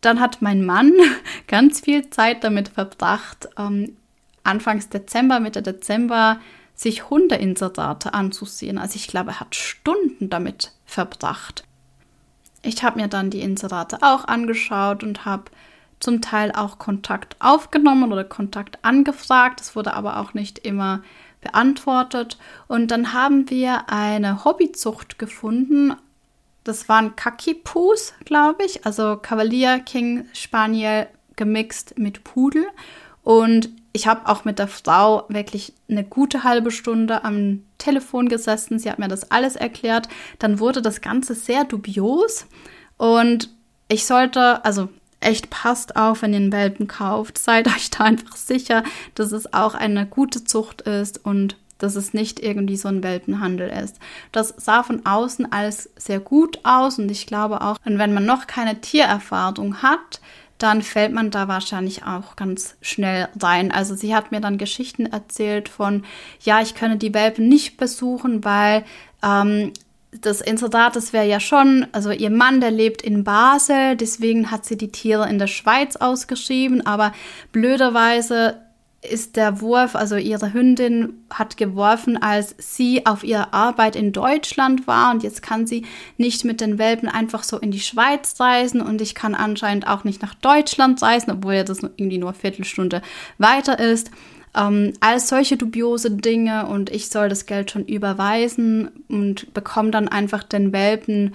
Dann 0.00 0.20
hat 0.20 0.40
mein 0.40 0.64
Mann 0.64 0.94
ganz 1.48 1.80
viel 1.80 2.08
Zeit 2.08 2.44
damit 2.44 2.68
verbracht, 2.68 3.48
ähm, 3.58 3.96
Anfangs 4.42 4.88
Dezember, 4.88 5.38
Mitte 5.38 5.60
Dezember, 5.60 6.40
sich 6.80 7.10
Hundeinserate 7.10 8.14
anzusehen. 8.14 8.78
Also 8.78 8.96
ich 8.96 9.06
glaube, 9.06 9.32
er 9.32 9.40
hat 9.40 9.54
Stunden 9.54 10.30
damit 10.30 10.72
verbracht. 10.86 11.64
Ich 12.62 12.82
habe 12.82 12.98
mir 12.98 13.08
dann 13.08 13.28
die 13.28 13.42
Inserate 13.42 13.98
auch 14.00 14.24
angeschaut 14.24 15.04
und 15.04 15.26
habe 15.26 15.44
zum 15.98 16.22
Teil 16.22 16.52
auch 16.52 16.78
Kontakt 16.78 17.36
aufgenommen 17.38 18.10
oder 18.10 18.24
Kontakt 18.24 18.82
angefragt. 18.82 19.60
Das 19.60 19.76
wurde 19.76 19.92
aber 19.92 20.20
auch 20.20 20.32
nicht 20.32 20.60
immer 20.60 21.02
beantwortet. 21.42 22.38
Und 22.66 22.90
dann 22.90 23.12
haben 23.12 23.50
wir 23.50 23.90
eine 23.90 24.46
Hobbyzucht 24.46 25.18
gefunden. 25.18 25.94
Das 26.64 26.88
waren 26.88 27.14
Kakipus, 27.14 28.14
glaube 28.24 28.64
ich, 28.64 28.86
also 28.86 29.18
Kavalier 29.18 29.80
King 29.80 30.24
Spaniel 30.32 31.08
gemixt 31.36 31.98
mit 31.98 32.24
Pudel. 32.24 32.66
Und 33.22 33.68
ich 33.92 34.06
habe 34.06 34.28
auch 34.28 34.44
mit 34.44 34.58
der 34.58 34.68
Frau 34.68 35.24
wirklich 35.28 35.72
eine 35.88 36.04
gute 36.04 36.44
halbe 36.44 36.70
Stunde 36.70 37.24
am 37.24 37.64
Telefon 37.78 38.28
gesessen. 38.28 38.78
Sie 38.78 38.90
hat 38.90 38.98
mir 38.98 39.08
das 39.08 39.30
alles 39.30 39.56
erklärt. 39.56 40.08
Dann 40.38 40.60
wurde 40.60 40.80
das 40.80 41.00
Ganze 41.00 41.34
sehr 41.34 41.64
dubios. 41.64 42.46
Und 42.96 43.50
ich 43.88 44.06
sollte, 44.06 44.64
also 44.64 44.88
echt 45.18 45.50
passt 45.50 45.96
auf, 45.96 46.22
wenn 46.22 46.32
ihr 46.32 46.38
einen 46.38 46.52
Welpen 46.52 46.86
kauft. 46.86 47.38
Seid 47.42 47.66
euch 47.68 47.90
da 47.90 48.04
einfach 48.04 48.36
sicher, 48.36 48.84
dass 49.14 49.32
es 49.32 49.52
auch 49.52 49.74
eine 49.74 50.06
gute 50.06 50.44
Zucht 50.44 50.82
ist 50.82 51.24
und 51.24 51.56
dass 51.78 51.96
es 51.96 52.12
nicht 52.12 52.40
irgendwie 52.40 52.76
so 52.76 52.88
ein 52.88 53.02
Welpenhandel 53.02 53.70
ist. 53.70 53.98
Das 54.32 54.54
sah 54.58 54.82
von 54.82 55.06
außen 55.06 55.50
alles 55.50 55.90
sehr 55.96 56.20
gut 56.20 56.60
aus 56.62 56.98
und 56.98 57.10
ich 57.10 57.26
glaube 57.26 57.62
auch, 57.62 57.78
wenn 57.84 58.12
man 58.12 58.26
noch 58.26 58.46
keine 58.46 58.82
Tiererfahrung 58.82 59.82
hat, 59.82 60.20
dann 60.62 60.82
fällt 60.82 61.12
man 61.12 61.30
da 61.30 61.48
wahrscheinlich 61.48 62.04
auch 62.04 62.36
ganz 62.36 62.76
schnell 62.82 63.28
rein. 63.40 63.72
Also 63.72 63.94
sie 63.94 64.14
hat 64.14 64.30
mir 64.30 64.40
dann 64.40 64.58
Geschichten 64.58 65.06
erzählt 65.06 65.68
von, 65.68 66.04
ja, 66.40 66.60
ich 66.60 66.74
könne 66.74 66.96
die 66.96 67.14
Welpen 67.14 67.48
nicht 67.48 67.76
besuchen, 67.76 68.44
weil 68.44 68.84
ähm, 69.22 69.72
das 70.12 70.40
Inserat, 70.40 70.96
das 70.96 71.12
wäre 71.12 71.26
ja 71.26 71.40
schon, 71.40 71.86
also 71.92 72.10
ihr 72.10 72.30
Mann, 72.30 72.60
der 72.60 72.70
lebt 72.70 73.02
in 73.02 73.24
Basel, 73.24 73.96
deswegen 73.96 74.50
hat 74.50 74.64
sie 74.64 74.76
die 74.76 74.90
Tiere 74.90 75.28
in 75.28 75.38
der 75.38 75.46
Schweiz 75.46 75.96
ausgeschrieben, 75.96 76.84
aber 76.84 77.12
blöderweise 77.52 78.60
ist 79.02 79.36
der 79.36 79.62
Wurf, 79.62 79.96
also 79.96 80.16
ihre 80.16 80.52
Hündin 80.52 81.24
hat 81.30 81.56
geworfen, 81.56 82.22
als 82.22 82.54
sie 82.58 83.06
auf 83.06 83.24
ihrer 83.24 83.54
Arbeit 83.54 83.96
in 83.96 84.12
Deutschland 84.12 84.86
war. 84.86 85.10
Und 85.10 85.22
jetzt 85.22 85.42
kann 85.42 85.66
sie 85.66 85.86
nicht 86.18 86.44
mit 86.44 86.60
den 86.60 86.78
Welpen 86.78 87.08
einfach 87.08 87.42
so 87.42 87.58
in 87.58 87.70
die 87.70 87.80
Schweiz 87.80 88.38
reisen. 88.38 88.82
Und 88.82 89.00
ich 89.00 89.14
kann 89.14 89.34
anscheinend 89.34 89.88
auch 89.88 90.04
nicht 90.04 90.20
nach 90.20 90.34
Deutschland 90.34 91.00
reisen, 91.00 91.30
obwohl 91.30 91.54
ja 91.54 91.64
das 91.64 91.82
irgendwie 91.82 92.18
nur 92.18 92.30
eine 92.30 92.38
Viertelstunde 92.38 93.00
weiter 93.38 93.78
ist. 93.78 94.10
Ähm, 94.54 94.92
all 95.00 95.18
solche 95.18 95.56
dubiose 95.56 96.10
Dinge 96.10 96.66
und 96.66 96.90
ich 96.90 97.08
soll 97.08 97.28
das 97.28 97.46
Geld 97.46 97.70
schon 97.70 97.86
überweisen 97.86 98.90
und 99.08 99.54
bekomme 99.54 99.92
dann 99.92 100.08
einfach 100.08 100.42
den 100.42 100.72
Welpen 100.72 101.34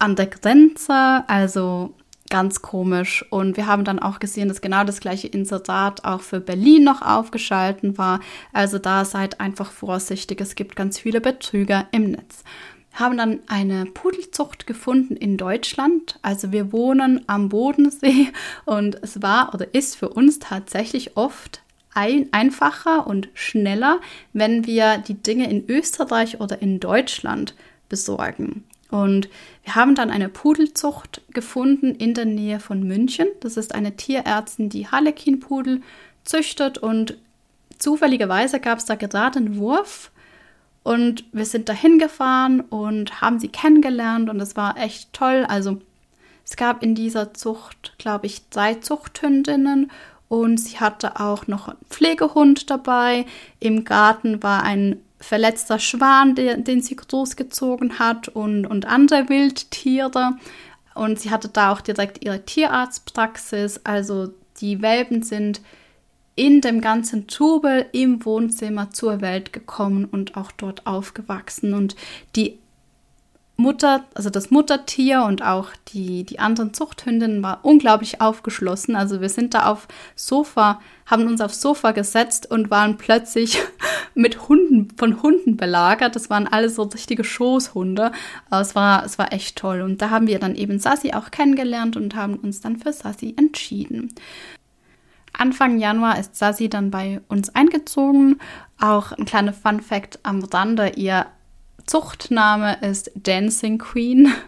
an 0.00 0.16
der 0.16 0.26
Grenze, 0.26 1.22
also 1.28 1.94
ganz 2.30 2.62
komisch. 2.62 3.24
Und 3.30 3.56
wir 3.56 3.66
haben 3.66 3.84
dann 3.84 3.98
auch 3.98 4.20
gesehen, 4.20 4.48
dass 4.48 4.60
genau 4.60 4.84
das 4.84 5.00
gleiche 5.00 5.28
Inserat 5.28 6.04
auch 6.04 6.22
für 6.22 6.40
Berlin 6.40 6.84
noch 6.84 7.02
aufgeschalten 7.02 7.98
war. 7.98 8.20
Also 8.52 8.78
da 8.78 9.04
seid 9.04 9.40
einfach 9.40 9.70
vorsichtig. 9.70 10.40
Es 10.40 10.54
gibt 10.54 10.76
ganz 10.76 10.98
viele 10.98 11.20
Betrüger 11.20 11.86
im 11.92 12.12
Netz. 12.12 12.44
Wir 12.92 13.00
haben 13.00 13.16
dann 13.16 13.40
eine 13.46 13.86
Pudelzucht 13.86 14.66
gefunden 14.66 15.16
in 15.16 15.36
Deutschland. 15.36 16.18
Also 16.22 16.52
wir 16.52 16.72
wohnen 16.72 17.22
am 17.26 17.48
Bodensee 17.48 18.28
und 18.64 19.02
es 19.02 19.22
war 19.22 19.54
oder 19.54 19.74
ist 19.74 19.96
für 19.96 20.08
uns 20.08 20.38
tatsächlich 20.38 21.16
oft 21.16 21.62
ein, 21.92 22.28
einfacher 22.32 23.06
und 23.06 23.28
schneller, 23.34 24.00
wenn 24.32 24.66
wir 24.66 24.98
die 24.98 25.14
Dinge 25.14 25.50
in 25.50 25.68
Österreich 25.68 26.40
oder 26.40 26.62
in 26.62 26.78
Deutschland 26.80 27.54
besorgen. 27.88 28.64
Und 28.90 29.28
wir 29.64 29.74
haben 29.74 29.94
dann 29.94 30.10
eine 30.10 30.28
Pudelzucht 30.28 31.22
gefunden 31.32 31.94
in 31.94 32.14
der 32.14 32.24
Nähe 32.24 32.60
von 32.60 32.82
München. 32.82 33.28
Das 33.40 33.56
ist 33.56 33.74
eine 33.74 33.96
Tierärztin, 33.96 34.68
die 34.68 34.88
Harlekin-Pudel 34.88 35.82
züchtet 36.24 36.78
und 36.78 37.16
zufälligerweise 37.78 38.60
gab 38.60 38.78
es 38.78 38.84
da 38.84 38.94
gerade 38.94 39.38
einen 39.38 39.56
Wurf 39.56 40.10
und 40.82 41.24
wir 41.32 41.44
sind 41.44 41.68
da 41.68 41.72
hingefahren 41.72 42.60
und 42.60 43.20
haben 43.20 43.38
sie 43.38 43.48
kennengelernt 43.48 44.30
und 44.30 44.40
es 44.40 44.56
war 44.56 44.76
echt 44.76 45.12
toll. 45.12 45.44
Also 45.48 45.80
es 46.44 46.56
gab 46.56 46.82
in 46.82 46.94
dieser 46.94 47.34
Zucht, 47.34 47.94
glaube 47.98 48.26
ich, 48.26 48.48
drei 48.48 48.74
Zuchthündinnen 48.74 49.90
und 50.28 50.58
sie 50.58 50.78
hatte 50.78 51.20
auch 51.20 51.46
noch 51.46 51.68
einen 51.68 51.78
Pflegehund 51.88 52.70
dabei. 52.70 53.26
Im 53.58 53.84
Garten 53.84 54.42
war 54.42 54.62
ein 54.62 55.00
verletzter 55.20 55.78
Schwan, 55.78 56.34
den, 56.34 56.64
den 56.64 56.80
sie 56.80 56.96
großgezogen 56.96 57.98
hat 57.98 58.28
und, 58.28 58.66
und 58.66 58.86
andere 58.86 59.28
Wildtiere. 59.28 60.36
Und 60.94 61.20
sie 61.20 61.30
hatte 61.30 61.48
da 61.48 61.72
auch 61.72 61.80
direkt 61.80 62.24
ihre 62.24 62.44
Tierarztpraxis. 62.44 63.80
Also 63.84 64.32
die 64.60 64.82
Welpen 64.82 65.22
sind 65.22 65.60
in 66.36 66.60
dem 66.60 66.80
ganzen 66.80 67.26
Trubel 67.26 67.86
im 67.92 68.24
Wohnzimmer 68.24 68.90
zur 68.90 69.20
Welt 69.20 69.52
gekommen 69.52 70.06
und 70.06 70.36
auch 70.36 70.52
dort 70.52 70.86
aufgewachsen. 70.86 71.74
Und 71.74 71.96
die 72.34 72.59
Mutter, 73.60 74.04
also 74.14 74.30
das 74.30 74.50
Muttertier 74.50 75.22
und 75.24 75.42
auch 75.42 75.68
die, 75.88 76.24
die 76.24 76.38
anderen 76.38 76.72
Zuchthündinnen 76.72 77.42
war 77.42 77.60
unglaublich 77.62 78.20
aufgeschlossen. 78.20 78.96
Also 78.96 79.20
wir 79.20 79.28
sind 79.28 79.52
da 79.52 79.66
auf 79.66 79.86
Sofa, 80.16 80.80
haben 81.04 81.26
uns 81.26 81.42
aufs 81.42 81.60
Sofa 81.60 81.92
gesetzt 81.92 82.50
und 82.50 82.70
waren 82.70 82.96
plötzlich 82.96 83.58
mit 84.14 84.48
Hunden, 84.48 84.88
von 84.96 85.22
Hunden 85.22 85.58
belagert. 85.58 86.16
Das 86.16 86.30
waren 86.30 86.48
alles 86.48 86.76
so 86.76 86.84
richtige 86.84 87.22
Schoßhunde. 87.22 88.12
Es 88.50 88.74
war, 88.74 89.04
es 89.04 89.18
war 89.18 89.32
echt 89.32 89.56
toll. 89.56 89.82
Und 89.82 90.00
da 90.00 90.08
haben 90.08 90.26
wir 90.26 90.38
dann 90.38 90.54
eben 90.54 90.78
Sassi 90.78 91.12
auch 91.12 91.30
kennengelernt 91.30 91.96
und 91.96 92.16
haben 92.16 92.36
uns 92.36 92.62
dann 92.62 92.78
für 92.78 92.94
Sassi 92.94 93.34
entschieden. 93.36 94.14
Anfang 95.34 95.78
Januar 95.78 96.18
ist 96.18 96.34
Sassi 96.34 96.70
dann 96.70 96.90
bei 96.90 97.20
uns 97.28 97.54
eingezogen. 97.54 98.40
Auch 98.80 99.12
ein 99.12 99.26
kleiner 99.26 99.52
Fun 99.52 99.80
Fact 99.80 100.18
am 100.22 100.42
Rande, 100.42 100.92
ihr 100.96 101.26
Zuchtname 101.90 102.78
ist 102.82 103.10
Dancing 103.14 103.78
Queen. 103.78 104.32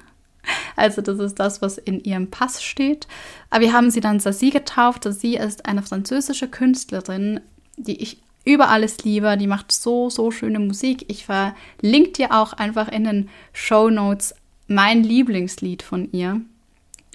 Also 0.75 1.02
das 1.02 1.20
ist 1.20 1.38
das, 1.38 1.62
was 1.62 1.78
in 1.78 2.02
ihrem 2.02 2.28
Pass 2.28 2.64
steht. 2.64 3.06
Aber 3.49 3.61
wir 3.61 3.72
haben 3.72 3.92
sie 3.92 4.00
dann 4.00 4.18
Sassi 4.18 4.50
getauft. 4.50 5.04
Sie 5.08 5.37
ist 5.37 5.66
eine 5.66 5.84
französische 5.84 6.49
Künstlerin, 6.49 7.38
die 7.76 8.02
ich 8.02 8.20
über 8.44 8.68
alles 8.68 9.04
liebe. 9.04 9.37
Die 9.37 9.46
macht 9.46 9.70
so, 9.70 10.11
so 10.11 10.32
schöne 10.32 10.58
Musik. 10.58 11.04
Ich 11.06 11.26
verlinke 11.26 12.11
dir 12.11 12.32
auch 12.32 12.54
einfach 12.54 12.88
in 12.88 13.04
den 13.04 13.28
Show 13.52 13.88
Notes 13.88 14.34
mein 14.66 15.04
Lieblingslied 15.04 15.84
von 15.84 16.11
ihr. 16.11 16.40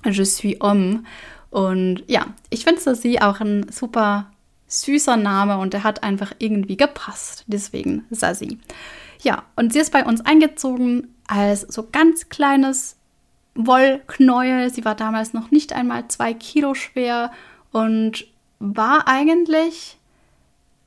Je 0.05 0.23
suis 0.23 0.57
homme. 0.61 1.03
Und 1.49 2.05
ja, 2.07 2.27
ich 2.49 2.63
finde 2.63 2.79
Sassi 2.79 3.19
auch 3.19 3.41
ein 3.41 3.69
super 3.69 4.31
süßer 4.67 5.17
Name 5.17 5.57
und 5.57 5.73
der 5.73 5.83
hat 5.83 6.01
einfach 6.01 6.31
irgendwie 6.39 6.77
gepasst. 6.77 7.43
Deswegen 7.47 8.05
Sassi. 8.09 8.57
Ja, 9.21 9.43
und 9.55 9.73
sie 9.73 9.79
ist 9.79 9.91
bei 9.91 10.05
uns 10.05 10.21
eingezogen 10.21 11.15
als 11.27 11.61
so 11.61 11.87
ganz 11.91 12.29
kleines 12.29 12.97
Wollknäuel. 13.55 14.71
Sie 14.71 14.85
war 14.85 14.95
damals 14.95 15.33
noch 15.33 15.51
nicht 15.51 15.73
einmal 15.73 16.07
zwei 16.07 16.33
Kilo 16.33 16.73
schwer 16.73 17.31
und 17.71 18.27
war 18.59 19.07
eigentlich, 19.07 19.97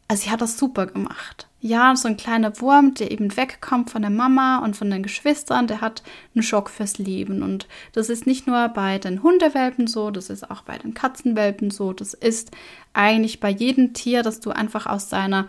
also 0.09 0.25
sie 0.25 0.31
hat 0.31 0.41
das 0.41 0.59
super 0.59 0.87
gemacht. 0.87 1.47
Ja, 1.63 1.95
so 1.95 2.09
ein 2.09 2.17
kleiner 2.17 2.59
Wurm, 2.61 2.95
der 2.95 3.11
eben 3.11 3.37
wegkommt 3.37 3.91
von 3.91 4.01
der 4.01 4.11
Mama 4.11 4.61
und 4.65 4.77
von 4.77 4.91
den 4.91 5.03
Geschwistern, 5.03 5.67
der 5.67 5.83
hat 5.83 6.03
einen 6.35 6.43
Schock 6.43 6.71
fürs 6.71 6.97
Leben. 6.97 7.43
Und 7.43 7.69
das 7.93 8.09
ist 8.09 8.27
nicht 8.27 8.47
nur 8.47 8.69
bei 8.69 8.99
den 8.99 9.23
Hundewelpen 9.23 9.87
so, 9.87 10.11
das 10.11 10.31
ist 10.31 10.51
auch 10.51 10.63
bei 10.63 10.79
den 10.79 10.95
Katzenwelpen 10.95 11.71
so. 11.71 11.93
Das 11.93 12.15
ist 12.15 12.51
eigentlich 12.95 13.41
bei 13.41 13.51
jedem 13.51 13.93
Tier, 13.93 14.23
dass 14.23 14.41
du 14.41 14.51
einfach 14.53 14.87
aus 14.87 15.11
seiner 15.11 15.49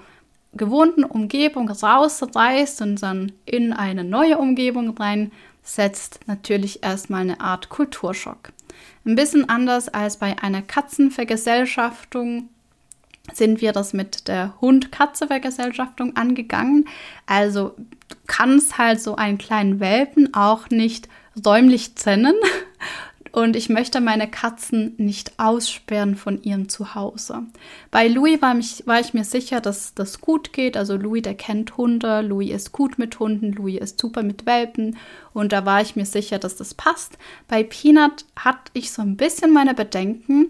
gewohnten 0.53 1.03
Umgebung 1.03 1.69
rausreißt 1.69 2.81
und 2.81 3.01
dann 3.01 3.31
in 3.45 3.73
eine 3.73 4.03
neue 4.03 4.37
Umgebung 4.37 4.97
reinsetzt, 4.97 6.19
natürlich 6.27 6.83
erstmal 6.83 7.21
eine 7.21 7.39
Art 7.39 7.69
Kulturschock. 7.69 8.51
Ein 9.05 9.15
bisschen 9.15 9.49
anders 9.49 9.89
als 9.89 10.17
bei 10.17 10.37
einer 10.41 10.61
Katzenvergesellschaftung 10.61 12.49
sind 13.33 13.61
wir 13.61 13.71
das 13.71 13.93
mit 13.93 14.27
der 14.27 14.59
Hund-Katze-Vergesellschaftung 14.61 16.15
angegangen. 16.17 16.87
Also 17.25 17.75
du 18.09 18.15
kannst 18.27 18.77
halt 18.77 18.99
so 18.99 19.15
einen 19.15 19.37
kleinen 19.37 19.79
Welpen 19.79 20.33
auch 20.33 20.69
nicht 20.69 21.07
räumlich 21.45 21.93
trennen, 21.95 22.35
und 23.31 23.55
ich 23.55 23.69
möchte 23.69 24.01
meine 24.01 24.29
Katzen 24.29 24.93
nicht 24.97 25.39
aussperren 25.39 26.15
von 26.15 26.43
ihrem 26.43 26.67
Zuhause. 26.67 27.43
Bei 27.89 28.07
Louis 28.07 28.41
war, 28.41 28.53
mich, 28.53 28.83
war 28.85 28.99
ich 28.99 29.13
mir 29.13 29.23
sicher, 29.23 29.61
dass 29.61 29.93
das 29.93 30.19
gut 30.19 30.51
geht. 30.53 30.75
Also 30.75 30.97
Louis, 30.97 31.21
der 31.21 31.35
kennt 31.35 31.77
Hunde, 31.77 32.21
Louis 32.21 32.51
ist 32.51 32.71
gut 32.71 32.99
mit 32.99 33.19
Hunden, 33.19 33.53
Louis 33.53 33.79
ist 33.79 33.99
super 33.99 34.23
mit 34.23 34.45
Welpen 34.45 34.97
und 35.33 35.53
da 35.53 35.65
war 35.65 35.81
ich 35.81 35.95
mir 35.95 36.05
sicher, 36.05 36.39
dass 36.39 36.57
das 36.57 36.73
passt. 36.73 37.17
Bei 37.47 37.63
Peanut 37.63 38.25
hatte 38.35 38.71
ich 38.73 38.91
so 38.91 39.01
ein 39.01 39.15
bisschen 39.15 39.53
meine 39.53 39.73
Bedenken. 39.73 40.49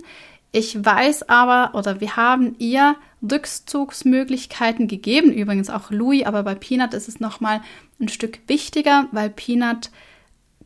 Ich 0.52 0.84
weiß 0.84 1.30
aber, 1.30 1.78
oder 1.78 2.02
wir 2.02 2.18
haben 2.18 2.56
ihr 2.58 2.96
Rückzugsmöglichkeiten 3.22 4.88
gegeben, 4.88 5.32
übrigens 5.32 5.70
auch 5.70 5.92
Louis, 5.92 6.26
aber 6.26 6.44
bei 6.44 6.56
Peanut 6.56 6.94
ist 6.94 7.08
es 7.08 7.20
nochmal 7.20 7.62
ein 8.00 8.10
Stück 8.10 8.40
wichtiger, 8.48 9.08
weil 9.12 9.30
Peanut 9.30 9.92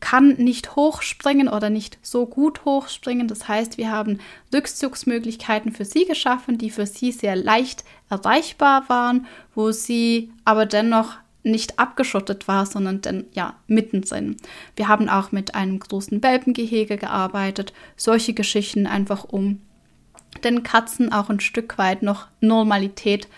kann 0.00 0.34
nicht 0.34 0.76
hochspringen 0.76 1.48
oder 1.48 1.70
nicht 1.70 1.98
so 2.02 2.26
gut 2.26 2.64
hochspringen. 2.64 3.28
Das 3.28 3.48
heißt, 3.48 3.78
wir 3.78 3.90
haben 3.90 4.18
Rückzugsmöglichkeiten 4.54 5.72
für 5.72 5.84
sie 5.84 6.04
geschaffen, 6.04 6.58
die 6.58 6.70
für 6.70 6.86
sie 6.86 7.12
sehr 7.12 7.36
leicht 7.36 7.84
erreichbar 8.10 8.88
waren, 8.88 9.26
wo 9.54 9.72
sie 9.72 10.30
aber 10.44 10.66
dennoch 10.66 11.16
nicht 11.42 11.78
abgeschottet 11.78 12.48
war, 12.48 12.66
sondern 12.66 13.00
dann 13.00 13.24
ja 13.32 13.54
mittendrin. 13.68 14.36
Wir 14.74 14.88
haben 14.88 15.08
auch 15.08 15.32
mit 15.32 15.54
einem 15.54 15.78
großen 15.78 16.22
Welpengehege 16.22 16.96
gearbeitet, 16.96 17.72
solche 17.96 18.34
Geschichten 18.34 18.86
einfach 18.86 19.24
um 19.24 19.60
den 20.44 20.62
Katzen 20.64 21.12
auch 21.12 21.30
ein 21.30 21.40
Stück 21.40 21.78
weit 21.78 22.02
noch 22.02 22.26
Normalität 22.40 23.28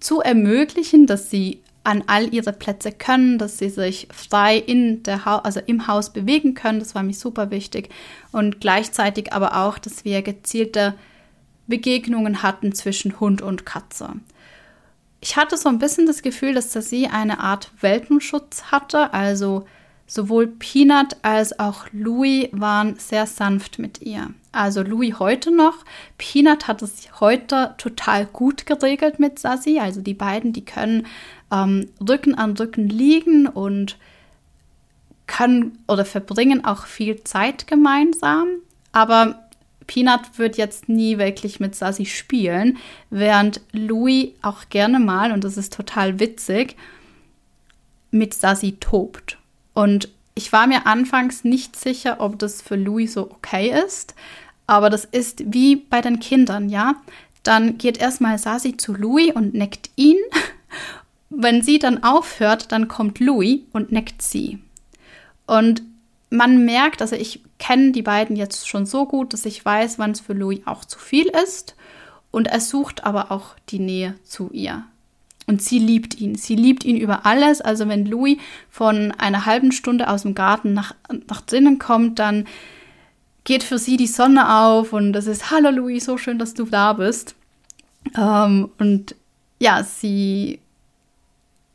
zu 0.00 0.20
ermöglichen, 0.20 1.06
dass 1.06 1.30
sie 1.30 1.60
an 1.84 2.04
all 2.06 2.32
ihre 2.32 2.52
Plätze 2.52 2.92
können, 2.92 3.38
dass 3.38 3.58
sie 3.58 3.68
sich 3.68 4.08
frei 4.12 4.56
in 4.56 5.02
der 5.02 5.24
ha 5.24 5.38
also 5.38 5.60
im 5.66 5.86
Haus 5.86 6.12
bewegen 6.12 6.54
können. 6.54 6.78
Das 6.78 6.94
war 6.94 7.02
mir 7.02 7.14
super 7.14 7.50
wichtig. 7.50 7.90
Und 8.30 8.60
gleichzeitig 8.60 9.32
aber 9.32 9.56
auch, 9.56 9.78
dass 9.78 10.04
wir 10.04 10.22
gezielte 10.22 10.94
Begegnungen 11.66 12.42
hatten 12.42 12.72
zwischen 12.72 13.18
Hund 13.20 13.42
und 13.42 13.66
Katze. 13.66 14.10
Ich 15.20 15.36
hatte 15.36 15.56
so 15.56 15.68
ein 15.68 15.78
bisschen 15.78 16.06
das 16.06 16.22
Gefühl, 16.22 16.54
dass 16.54 16.72
sie 16.72 17.06
eine 17.06 17.40
Art 17.40 17.70
Welpenschutz 17.80 18.64
hatte. 18.64 19.12
Also 19.12 19.66
sowohl 20.06 20.46
Peanut 20.46 21.16
als 21.22 21.58
auch 21.58 21.86
Louis 21.92 22.48
waren 22.52 22.96
sehr 22.96 23.26
sanft 23.26 23.78
mit 23.78 24.02
ihr. 24.02 24.30
Also 24.50 24.82
Louis 24.82 25.18
heute 25.18 25.50
noch. 25.50 25.84
Peanut 26.18 26.68
hat 26.68 26.82
es 26.82 27.08
heute 27.20 27.74
total 27.78 28.26
gut 28.26 28.66
geregelt 28.66 29.18
mit 29.18 29.38
Sassy. 29.38 29.78
Also 29.78 30.00
die 30.00 30.14
beiden, 30.14 30.52
die 30.52 30.64
können 30.64 31.06
ähm, 31.52 31.88
Rücken 32.00 32.34
an 32.34 32.56
Rücken 32.56 32.88
liegen 32.88 33.46
und 33.46 33.98
können 35.26 35.78
oder 35.86 36.04
verbringen 36.04 36.64
auch 36.64 36.86
viel 36.86 37.22
Zeit 37.22 37.66
gemeinsam. 37.66 38.48
Aber 38.92 39.48
Peanut 39.86 40.38
wird 40.38 40.56
jetzt 40.56 40.88
nie 40.88 41.18
wirklich 41.18 41.60
mit 41.60 41.74
Sassy 41.74 42.06
spielen, 42.06 42.78
während 43.10 43.60
Louis 43.72 44.30
auch 44.42 44.68
gerne 44.70 44.98
mal, 44.98 45.32
und 45.32 45.44
das 45.44 45.56
ist 45.56 45.72
total 45.72 46.18
witzig, 46.18 46.76
mit 48.10 48.34
Sassy 48.34 48.76
tobt. 48.78 49.38
Und 49.74 50.08
ich 50.34 50.52
war 50.52 50.66
mir 50.66 50.86
anfangs 50.86 51.44
nicht 51.44 51.76
sicher, 51.76 52.20
ob 52.20 52.38
das 52.38 52.62
für 52.62 52.76
Louis 52.76 53.12
so 53.12 53.30
okay 53.30 53.72
ist, 53.84 54.14
aber 54.66 54.88
das 54.90 55.04
ist 55.04 55.42
wie 55.52 55.76
bei 55.76 56.00
den 56.00 56.20
Kindern, 56.20 56.68
ja. 56.68 56.94
Dann 57.42 57.76
geht 57.76 57.98
erstmal 57.98 58.38
Sasi 58.38 58.76
zu 58.76 58.94
Louis 58.94 59.34
und 59.34 59.52
neckt 59.54 59.90
ihn 59.96 60.18
wenn 61.34 61.62
sie 61.62 61.78
dann 61.78 62.02
aufhört, 62.02 62.72
dann 62.72 62.88
kommt 62.88 63.20
Louis 63.20 63.60
und 63.72 63.92
neckt 63.92 64.22
sie. 64.22 64.58
Und 65.46 65.82
man 66.30 66.64
merkt, 66.64 67.02
also 67.02 67.16
ich 67.16 67.40
kenne 67.58 67.92
die 67.92 68.02
beiden 68.02 68.36
jetzt 68.36 68.68
schon 68.68 68.86
so 68.86 69.06
gut, 69.06 69.32
dass 69.32 69.44
ich 69.44 69.64
weiß, 69.64 69.98
wann 69.98 70.12
es 70.12 70.20
für 70.20 70.32
Louis 70.32 70.60
auch 70.64 70.84
zu 70.84 70.98
viel 70.98 71.26
ist. 71.44 71.76
Und 72.30 72.48
er 72.48 72.60
sucht 72.60 73.04
aber 73.04 73.30
auch 73.30 73.54
die 73.68 73.78
Nähe 73.78 74.14
zu 74.24 74.50
ihr. 74.52 74.84
Und 75.46 75.60
sie 75.60 75.78
liebt 75.78 76.18
ihn. 76.18 76.36
Sie 76.36 76.54
liebt 76.54 76.84
ihn 76.84 76.96
über 76.96 77.26
alles. 77.26 77.60
Also 77.60 77.88
wenn 77.88 78.06
Louis 78.06 78.38
von 78.70 79.12
einer 79.12 79.44
halben 79.44 79.72
Stunde 79.72 80.08
aus 80.08 80.22
dem 80.22 80.34
Garten 80.34 80.72
nach, 80.72 80.94
nach 81.28 81.42
drinnen 81.42 81.78
kommt, 81.78 82.18
dann 82.18 82.46
geht 83.44 83.62
für 83.62 83.78
sie 83.78 83.96
die 83.96 84.06
Sonne 84.06 84.56
auf 84.56 84.92
und 84.92 85.14
es 85.16 85.26
ist, 85.26 85.50
hallo 85.50 85.70
Louis, 85.70 86.04
so 86.04 86.16
schön, 86.16 86.38
dass 86.38 86.54
du 86.54 86.64
da 86.64 86.92
bist. 86.92 87.34
Ähm, 88.16 88.70
und 88.78 89.16
ja, 89.58 89.82
sie 89.82 90.60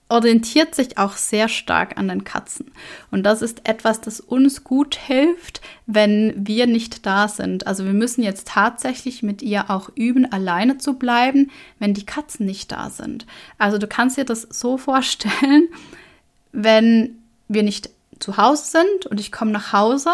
orientiert 0.10 0.74
sich 0.74 0.98
auch 0.98 1.14
sehr 1.14 1.50
stark 1.50 1.98
an 1.98 2.08
den 2.08 2.24
Katzen. 2.24 2.72
Und 3.12 3.24
das 3.24 3.42
ist 3.42 3.68
etwas, 3.68 4.00
das 4.00 4.22
uns 4.22 4.64
gut 4.64 4.96
hilft, 4.96 5.62
wenn 5.86 6.34
wir 6.38 6.66
nicht 6.66 7.06
da 7.06 7.28
sind. 7.28 7.68
Also 7.68 7.84
wir 7.84 7.94
müssen 7.94 8.24
jetzt 8.24 8.48
tatsächlich 8.48 9.22
mit 9.22 9.42
ihr 9.42 9.70
auch 9.70 9.90
üben, 9.96 10.32
alleine 10.32 10.78
zu 10.78 10.94
bleiben, 10.94 11.52
wenn 11.80 11.94
die 11.94 12.06
Katzen 12.06 12.46
nicht 12.46 12.72
da 12.72 12.90
sind. 12.90 13.26
Also 13.58 13.78
du 13.78 13.88
kannst 13.88 14.18
dir 14.18 14.26
das 14.26 14.44
so 14.44 14.78
vorstellen, 14.78 15.68
wenn 16.54 17.18
wir 17.50 17.64
nicht 17.64 17.90
zu 18.20 18.38
Hause 18.38 18.66
sind 18.66 19.06
und 19.08 19.20
ich 19.20 19.32
komme 19.32 19.52
nach 19.52 19.74
Hause, 19.74 20.12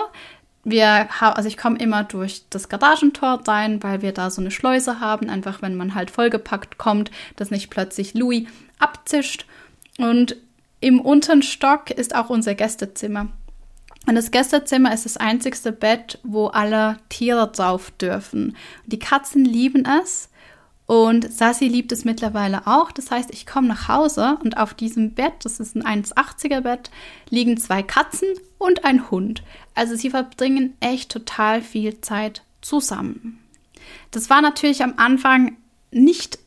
wir 0.65 1.09
also 1.19 1.47
ich 1.47 1.57
komme 1.57 1.77
immer 1.77 2.03
durch 2.03 2.43
das 2.49 2.69
Garagentor 2.69 3.41
rein, 3.47 3.83
weil 3.83 4.01
wir 4.01 4.13
da 4.13 4.29
so 4.29 4.41
eine 4.41 4.51
Schleuse 4.51 4.99
haben, 5.01 5.29
einfach 5.29 5.61
wenn 5.61 5.75
man 5.75 5.93
halt 5.93 6.09
vollgepackt 6.09 6.77
kommt, 6.77 7.11
dass 7.35 7.51
nicht 7.51 7.69
plötzlich 7.69 8.13
Louis 8.13 8.47
abzischt 8.79 9.45
und 9.97 10.35
im 10.79 10.99
unteren 10.99 11.43
Stock 11.43 11.91
ist 11.91 12.15
auch 12.15 12.29
unser 12.29 12.55
Gästezimmer. 12.55 13.29
Und 14.05 14.15
das 14.15 14.31
Gästezimmer 14.31 14.93
ist 14.93 15.05
das 15.05 15.17
einzigste 15.17 15.71
Bett, 15.71 16.19
wo 16.23 16.47
alle 16.47 16.97
Tiere 17.07 17.49
drauf 17.49 17.91
dürfen. 17.91 18.57
Die 18.85 18.99
Katzen 18.99 19.45
lieben 19.45 19.85
es 19.85 20.29
und 20.85 21.31
Sassi 21.31 21.67
liebt 21.69 21.93
es 21.93 22.03
mittlerweile 22.03 22.67
auch. 22.67 22.91
Das 22.91 23.11
heißt, 23.11 23.31
ich 23.31 23.45
komme 23.45 23.69
nach 23.69 23.87
Hause 23.87 24.37
und 24.43 24.57
auf 24.57 24.73
diesem 24.73 25.13
Bett, 25.13 25.33
das 25.43 25.61
ist 25.61 25.75
ein 25.75 26.03
1,80er 26.03 26.61
Bett, 26.61 26.91
liegen 27.29 27.55
zwei 27.57 27.81
Katzen 27.81 28.27
und 28.57 28.83
ein 28.83 29.09
Hund. 29.09 29.43
Also 29.73 29.95
sie 29.95 30.09
verbringen 30.09 30.75
echt 30.81 31.09
total 31.09 31.61
viel 31.61 32.01
Zeit 32.01 32.43
zusammen. 32.61 33.39
Das 34.11 34.29
war 34.29 34.41
natürlich 34.41 34.83
am 34.83 34.95
Anfang 34.97 35.57
nicht 35.91 36.39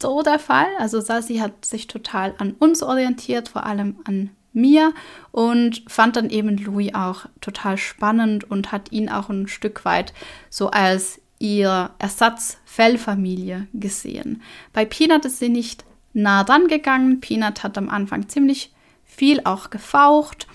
so 0.00 0.22
der 0.22 0.38
Fall. 0.38 0.68
Also 0.78 1.00
Sassi 1.00 1.36
hat 1.36 1.64
sich 1.64 1.86
total 1.86 2.34
an 2.38 2.54
uns 2.58 2.82
orientiert, 2.82 3.48
vor 3.48 3.66
allem 3.66 3.96
an 4.04 4.30
mir 4.52 4.92
und 5.30 5.82
fand 5.86 6.16
dann 6.16 6.30
eben 6.30 6.56
Louis 6.56 6.94
auch 6.94 7.26
total 7.40 7.78
spannend 7.78 8.50
und 8.50 8.72
hat 8.72 8.90
ihn 8.92 9.08
auch 9.08 9.28
ein 9.28 9.46
Stück 9.46 9.84
weit 9.84 10.12
so 10.48 10.70
als 10.70 11.20
ihr 11.38 11.90
Ersatzfellfamilie 11.98 13.66
gesehen. 13.72 14.42
Bei 14.72 14.84
Peanut 14.84 15.24
ist 15.24 15.38
sie 15.38 15.48
nicht 15.48 15.84
nah 16.12 16.44
dran 16.44 16.68
gegangen. 16.68 17.20
Peanut 17.20 17.62
hat 17.62 17.78
am 17.78 17.88
Anfang 17.88 18.28
ziemlich 18.28 18.72
viel 19.04 19.40
auch 19.44 19.70
gefaucht. 19.70 20.46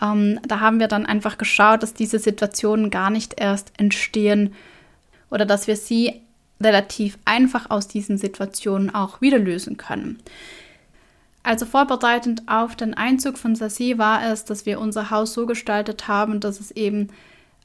Ähm, 0.00 0.40
da 0.46 0.60
haben 0.60 0.78
wir 0.78 0.88
dann 0.88 1.06
einfach 1.06 1.38
geschaut, 1.38 1.82
dass 1.82 1.94
diese 1.94 2.18
Situationen 2.18 2.90
gar 2.90 3.10
nicht 3.10 3.40
erst 3.40 3.72
entstehen 3.78 4.54
oder 5.30 5.46
dass 5.46 5.66
wir 5.66 5.76
sie 5.76 6.20
relativ 6.60 7.18
einfach 7.24 7.70
aus 7.70 7.88
diesen 7.88 8.18
Situationen 8.18 8.94
auch 8.94 9.20
wieder 9.20 9.38
lösen 9.38 9.76
können. 9.76 10.18
Also 11.42 11.64
vorbereitend 11.64 12.42
auf 12.48 12.74
den 12.74 12.94
Einzug 12.94 13.38
von 13.38 13.54
Sassi 13.54 13.98
war 13.98 14.32
es, 14.32 14.44
dass 14.44 14.66
wir 14.66 14.80
unser 14.80 15.10
Haus 15.10 15.32
so 15.32 15.46
gestaltet 15.46 16.08
haben, 16.08 16.40
dass 16.40 16.58
es 16.58 16.72
eben 16.72 17.08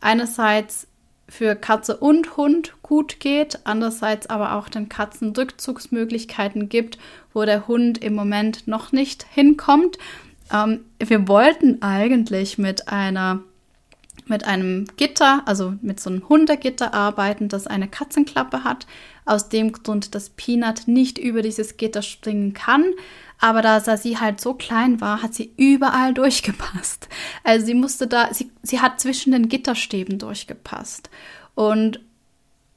einerseits 0.02 0.88
für 1.28 1.56
Katze 1.56 1.98
und 1.98 2.36
Hund 2.38 2.74
gut 2.84 3.20
geht, 3.20 3.60
andererseits 3.64 4.28
aber 4.28 4.54
auch 4.54 4.68
den 4.68 4.90
Katzen 4.90 5.34
Rückzugsmöglichkeiten 5.36 6.68
gibt, 6.68 7.00
wo 7.34 7.46
der 7.46 7.68
Hund 7.68 7.98
im 8.00 8.14
Moment 8.14 8.68
noch 8.68 8.92
nicht 8.92 9.26
hinkommt. 9.32 9.98
Ähm, 10.54 10.82
wir 11.00 11.28
wollten 11.28 11.82
eigentlich 11.82 12.58
mit 12.58 12.90
einer 12.90 13.42
mit 14.28 14.46
einem 14.46 14.88
Gitter, 14.98 15.44
also 15.46 15.74
mit 15.82 16.00
so 16.00 16.10
einem 16.10 16.28
Hundegitter 16.28 16.94
arbeiten, 16.94 17.50
das 17.50 17.68
eine 17.68 17.88
Katzenklappe 17.88 18.64
hat. 18.64 18.88
Aus 19.26 19.50
dem 19.50 19.72
Grund, 19.72 20.16
dass 20.16 20.30
Peanut 20.32 20.88
nicht 20.88 21.18
über 21.18 21.42
dieses 21.42 21.78
Gitter 21.78 22.02
springen 22.02 22.54
kann. 22.54 22.86
Aber 23.40 23.62
da 23.62 23.80
sie 23.80 24.20
halt 24.20 24.40
so 24.40 24.54
klein 24.54 25.02
war, 25.02 25.22
hat 25.22 25.34
sie 25.34 25.52
überall 25.58 26.14
durchgepasst. 26.16 27.08
Also 27.44 27.66
sie 27.66 27.74
musste 27.74 28.08
da, 28.08 28.34
sie, 28.34 28.52
sie 28.64 28.82
hat 28.82 29.00
zwischen 29.00 29.32
den 29.32 29.50
Gitterstäben 29.50 30.20
durchgepasst. 30.20 31.10
Und 31.56 32.00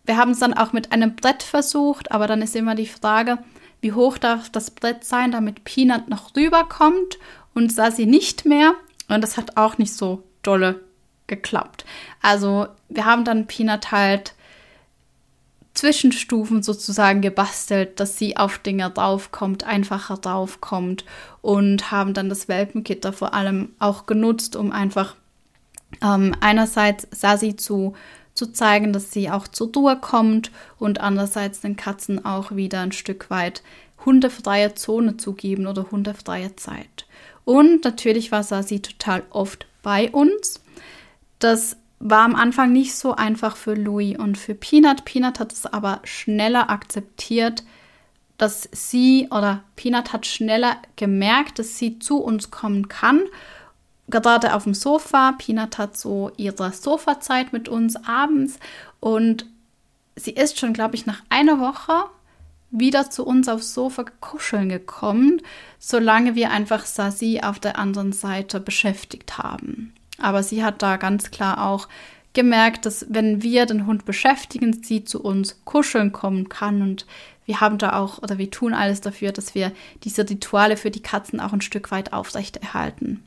wir 0.05 0.17
haben 0.17 0.33
es 0.33 0.39
dann 0.39 0.55
auch 0.55 0.73
mit 0.73 0.93
einem 0.93 1.17
Brett 1.17 1.43
versucht, 1.43 2.13
aber 2.13 2.27
dann 2.27 2.43
ist 2.43 2.55
immer 2.57 2.75
die 2.75 2.87
Frage, 2.87 3.39
wie 3.81 3.93
hoch 3.93 4.19
darf 4.19 4.51
das 4.51 4.71
Brett 4.71 5.05
sein, 5.05 5.33
damit 5.33 5.65
Peanut 5.65 6.09
noch 6.09 6.37
rüberkommt 6.37 7.19
und 7.55 7.73
Sasi 7.73 8.07
nicht 8.07 8.45
mehr. 8.45 8.75
Und 9.09 9.23
das 9.23 9.37
hat 9.37 9.57
auch 9.57 9.79
nicht 9.79 9.95
so 9.95 10.23
dolle 10.43 10.81
geklappt. 11.27 11.85
Also 12.23 12.67
wir 12.89 13.05
haben 13.05 13.25
dann 13.25 13.47
Peanut 13.47 13.93
halt 13.93 14.35
Zwischenstufen 15.75 16.63
sozusagen 16.63 17.21
gebastelt, 17.21 17.99
dass 17.99 18.17
sie 18.17 18.37
auf 18.37 18.59
Dinge 18.59 18.91
draufkommt, 18.91 19.65
einfacher 19.65 20.17
draufkommt 20.17 21.05
und 21.43 21.91
haben 21.91 22.15
dann 22.15 22.29
das 22.29 22.47
Welpengitter 22.47 23.13
vor 23.13 23.35
allem 23.35 23.71
auch 23.81 24.07
genutzt, 24.07 24.55
um 24.55 24.71
einfach 24.71 25.17
ähm, 26.03 26.35
einerseits 26.41 27.09
Sasi 27.11 27.57
zu, 27.57 27.95
zu 28.35 28.53
zeigen, 28.53 28.93
dass 28.93 29.11
sie 29.11 29.31
auch 29.31 29.49
zur 29.49 29.73
Ruhe 29.75 29.97
kommt 29.97 30.53
und 30.79 31.01
andererseits 31.01 31.61
den 31.61 31.77
Katzen 31.77 32.25
auch 32.25 32.53
wieder 32.53 32.81
ein 32.81 32.93
Stück 32.93 33.29
weit 33.31 33.63
hundefreie 34.05 34.75
Zone 34.75 35.17
zu 35.17 35.33
geben 35.33 35.67
oder 35.67 35.91
hundefreie 35.91 36.55
Zeit. 36.55 37.07
Und 37.45 37.85
natürlich 37.85 38.31
war 38.31 38.45
Sasi 38.45 38.81
total 38.81 39.25
oft 39.31 39.67
bei 39.83 40.11
uns 40.11 40.61
das 41.39 41.77
war 42.01 42.25
am 42.25 42.35
Anfang 42.35 42.73
nicht 42.73 42.95
so 42.95 43.15
einfach 43.15 43.57
für 43.57 43.75
Louis 43.75 44.19
und 44.19 44.37
für 44.37 44.55
Peanut. 44.55 45.05
Peanut 45.05 45.41
hat 45.41 45.53
es 45.53 45.67
aber 45.67 46.01
schneller 46.05 46.69
akzeptiert, 46.69 47.65
dass 48.37 48.69
sie 48.73 49.29
oder 49.31 49.63
Peanut 49.77 50.13
hat 50.13 50.27
schneller 50.27 50.77
gemerkt, 50.97 51.59
dass 51.59 51.79
sie 51.79 51.99
zu 51.99 52.19
uns 52.19 52.51
kommen 52.51 52.89
kann. 52.89 53.23
Gerade 54.09 54.55
auf 54.55 54.65
dem 54.65 54.75
Sofa. 54.75 55.33
Peanut 55.39 55.79
hat 55.79 55.97
so 55.97 56.31
ihre 56.37 56.73
Sofazeit 56.73 57.53
mit 57.53 57.69
uns 57.69 57.97
abends 58.05 58.59
und 59.01 59.47
sie 60.17 60.33
ist 60.33 60.59
schon, 60.59 60.75
glaube 60.75 60.97
ich, 60.97 61.07
nach 61.07 61.23
einer 61.31 61.59
Woche 61.59 62.05
wieder 62.71 63.09
zu 63.09 63.25
uns 63.25 63.49
aufs 63.49 63.73
Sofa 63.73 64.05
kuscheln 64.21 64.69
gekommen, 64.69 65.41
solange 65.79 66.35
wir 66.35 66.51
einfach 66.51 66.85
Sasi 66.85 67.41
auf 67.43 67.61
der 67.61 67.79
anderen 67.79 68.13
Seite 68.13 68.61
beschäftigt 68.61 69.39
haben. 69.39 69.94
Aber 70.19 70.43
sie 70.43 70.65
hat 70.65 70.83
da 70.83 70.97
ganz 70.97 71.31
klar 71.31 71.67
auch 71.67 71.89
gemerkt, 72.35 72.87
dass 72.87 73.07
wenn 73.09 73.43
wir 73.43 73.67
den 73.67 73.87
Hund 73.87 74.05
beschäftigen, 74.05 74.83
sie 74.83 75.05
zu 75.05 75.23
uns 75.23 75.65
kuscheln 75.65 76.13
kommen 76.13 76.49
kann. 76.49 76.83
Und 76.83 77.07
wir 77.47 77.61
haben 77.61 77.79
da 77.79 77.95
auch, 77.95 78.19
oder 78.19 78.39
wir 78.39 78.51
tun 78.51 78.75
alles 78.75 79.01
dafür, 79.01 79.33
dass 79.33 79.55
wir 79.55 79.73
diese 80.03 80.29
Rituale 80.29 80.77
für 80.77 80.91
die 80.91 81.03
Katzen 81.03 81.41
auch 81.41 81.53
ein 81.53 81.61
Stück 81.61 81.91
weit 81.91 82.13
aufrechterhalten. 82.13 83.23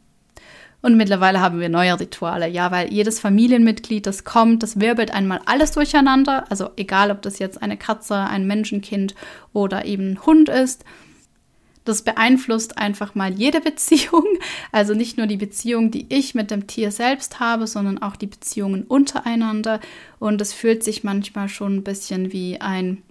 Und 0.81 0.95
mittlerweile 0.95 1.41
haben 1.41 1.59
wir 1.59 1.69
neue 1.69 1.99
Rituale, 1.99 2.47
ja, 2.47 2.69
weil 2.71 2.93
jedes 2.93 3.19
Familienmitglied, 3.19 4.05
das 4.05 4.23
kommt, 4.23 4.61
das 4.61 4.79
wirbelt 4.79 5.11
einmal 5.11 5.41
alles 5.45 5.71
durcheinander. 5.71 6.45
Also 6.49 6.69
egal, 6.77 7.09
ob 7.09 7.23
das 7.23 7.39
jetzt 7.39 7.61
eine 7.61 7.77
Katze, 7.77 8.15
ein 8.15 8.45
Menschenkind 8.45 9.15
oder 9.53 9.85
eben 9.85 10.11
ein 10.11 10.25
Hund 10.25 10.49
ist. 10.49 10.85
Das 11.87 12.01
beeinflusst 12.01 12.77
einfach 12.77 13.15
mal 13.15 13.33
jede 13.33 13.61
Beziehung. 13.61 14.25
Also 14.71 14.93
nicht 14.93 15.17
nur 15.17 15.27
die 15.27 15.37
Beziehung, 15.37 15.91
die 15.91 16.05
ich 16.09 16.35
mit 16.35 16.51
dem 16.51 16.67
Tier 16.67 16.91
selbst 16.91 17.39
habe, 17.39 17.67
sondern 17.67 18.01
auch 18.01 18.15
die 18.15 18.27
Beziehungen 18.27 18.83
untereinander. 18.83 19.79
Und 20.19 20.41
es 20.41 20.53
fühlt 20.53 20.83
sich 20.83 21.03
manchmal 21.03 21.47
schon 21.47 21.77
ein 21.77 21.83
bisschen 21.83 22.31
wie 22.33 22.59
ein, 22.59 23.01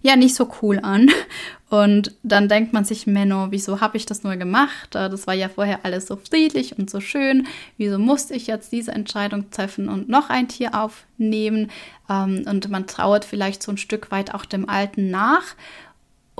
ja, 0.00 0.16
nicht 0.16 0.34
so 0.34 0.50
cool 0.62 0.80
an. 0.82 1.10
Und 1.68 2.14
dann 2.22 2.48
denkt 2.48 2.72
man 2.72 2.84
sich, 2.84 3.06
Menno, 3.06 3.48
wieso 3.50 3.80
habe 3.80 3.96
ich 3.96 4.06
das 4.06 4.24
nur 4.24 4.36
gemacht? 4.36 4.94
Das 4.94 5.26
war 5.26 5.34
ja 5.34 5.48
vorher 5.48 5.80
alles 5.84 6.06
so 6.06 6.16
friedlich 6.16 6.78
und 6.78 6.90
so 6.90 7.00
schön. 7.00 7.46
Wieso 7.78 7.98
musste 7.98 8.34
ich 8.34 8.46
jetzt 8.46 8.72
diese 8.72 8.92
Entscheidung 8.92 9.50
treffen 9.50 9.88
und 9.88 10.08
noch 10.08 10.28
ein 10.28 10.48
Tier 10.48 10.74
aufnehmen? 10.74 11.70
Ähm, 12.10 12.44
und 12.46 12.68
man 12.68 12.86
trauert 12.86 13.24
vielleicht 13.24 13.62
so 13.62 13.72
ein 13.72 13.78
Stück 13.78 14.10
weit 14.10 14.34
auch 14.34 14.44
dem 14.44 14.68
Alten 14.68 15.10
nach. 15.10 15.54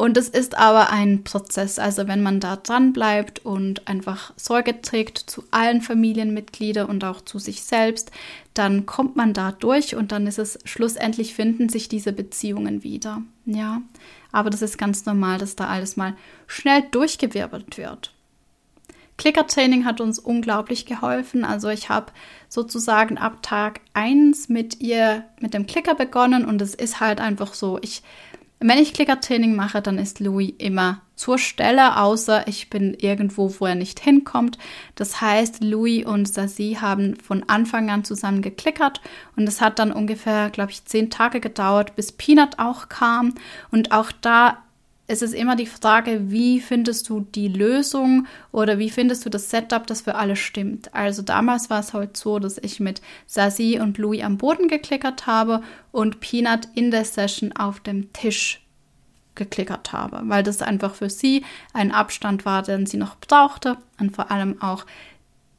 Und 0.02 0.16
es 0.16 0.28
ist 0.28 0.58
aber 0.58 0.90
ein 0.90 1.22
Prozess. 1.22 1.78
Also 1.78 2.08
wenn 2.08 2.24
man 2.24 2.40
da 2.40 2.56
dran 2.56 2.92
bleibt 2.92 3.46
und 3.46 3.86
einfach 3.86 4.32
Sorge 4.36 4.82
trägt 4.82 5.16
zu 5.16 5.44
allen 5.52 5.80
Familienmitgliedern 5.80 6.88
und 6.88 7.04
auch 7.04 7.20
zu 7.20 7.38
sich 7.38 7.62
selbst, 7.62 8.10
dann 8.52 8.84
kommt 8.84 9.14
man 9.14 9.32
da 9.32 9.52
durch 9.52 9.94
und 9.94 10.10
dann 10.10 10.26
ist 10.26 10.40
es 10.40 10.58
schlussendlich 10.64 11.34
finden 11.34 11.68
sich 11.68 11.88
diese 11.88 12.12
Beziehungen 12.12 12.82
wieder. 12.82 13.22
Ja, 13.46 13.80
aber 14.32 14.50
das 14.50 14.60
ist 14.60 14.76
ganz 14.76 15.06
normal, 15.06 15.38
dass 15.38 15.54
da 15.54 15.68
alles 15.68 15.96
mal 15.96 16.16
schnell 16.48 16.82
durchgewirbelt 16.90 17.78
wird. 17.78 18.12
Clicker-Training 19.18 19.84
hat 19.84 20.00
uns 20.00 20.18
unglaublich 20.18 20.84
geholfen. 20.84 21.44
Also 21.44 21.68
ich 21.68 21.90
habe 21.90 22.10
sozusagen 22.48 23.18
ab 23.18 23.38
Tag 23.42 23.80
1 23.94 24.48
mit 24.48 24.80
ihr, 24.80 25.22
mit 25.38 25.54
dem 25.54 25.68
Clicker 25.68 25.94
begonnen 25.94 26.44
und 26.44 26.60
es 26.60 26.74
ist 26.74 26.98
halt 26.98 27.20
einfach 27.20 27.54
so, 27.54 27.78
ich 27.82 28.02
wenn 28.68 28.78
ich 28.78 28.92
Klickertraining 28.92 29.54
mache, 29.54 29.82
dann 29.82 29.98
ist 29.98 30.20
Louis 30.20 30.52
immer 30.58 31.00
zur 31.16 31.38
Stelle, 31.38 31.98
außer 31.98 32.48
ich 32.48 32.70
bin 32.70 32.94
irgendwo, 32.94 33.54
wo 33.58 33.66
er 33.66 33.74
nicht 33.74 34.00
hinkommt. 34.00 34.58
Das 34.94 35.20
heißt, 35.20 35.62
Louis 35.62 36.04
und 36.04 36.26
Sasi 36.26 36.78
haben 36.80 37.16
von 37.16 37.44
Anfang 37.48 37.90
an 37.90 38.04
zusammen 38.04 38.42
geklickert 38.42 39.00
und 39.36 39.48
es 39.48 39.60
hat 39.60 39.78
dann 39.78 39.92
ungefähr, 39.92 40.50
glaube 40.50 40.72
ich, 40.72 40.84
zehn 40.84 41.10
Tage 41.10 41.40
gedauert, 41.40 41.94
bis 41.96 42.12
Peanut 42.12 42.58
auch 42.58 42.88
kam. 42.88 43.34
Und 43.70 43.92
auch 43.92 44.10
da 44.20 44.58
es 45.08 45.20
ist 45.20 45.34
immer 45.34 45.56
die 45.56 45.66
Frage, 45.66 46.30
wie 46.30 46.60
findest 46.60 47.08
du 47.08 47.20
die 47.20 47.48
Lösung 47.48 48.26
oder 48.52 48.78
wie 48.78 48.88
findest 48.88 49.24
du 49.26 49.30
das 49.30 49.50
Setup, 49.50 49.86
das 49.86 50.02
für 50.02 50.14
alle 50.14 50.36
stimmt. 50.36 50.94
Also 50.94 51.22
damals 51.22 51.70
war 51.70 51.80
es 51.80 51.92
halt 51.92 52.16
so, 52.16 52.38
dass 52.38 52.58
ich 52.58 52.80
mit 52.80 53.02
Sasi 53.26 53.80
und 53.80 53.98
Louis 53.98 54.22
am 54.22 54.38
Boden 54.38 54.68
geklickert 54.68 55.26
habe 55.26 55.62
und 55.90 56.20
Peanut 56.20 56.68
in 56.74 56.90
der 56.90 57.04
Session 57.04 57.52
auf 57.52 57.80
dem 57.80 58.12
Tisch 58.12 58.60
geklickert 59.34 59.92
habe, 59.92 60.22
weil 60.24 60.42
das 60.42 60.62
einfach 60.62 60.94
für 60.94 61.10
sie 61.10 61.44
ein 61.72 61.90
Abstand 61.90 62.44
war, 62.44 62.62
den 62.62 62.86
sie 62.86 62.98
noch 62.98 63.16
brauchte 63.16 63.78
und 63.98 64.14
vor 64.14 64.30
allem 64.30 64.62
auch, 64.62 64.86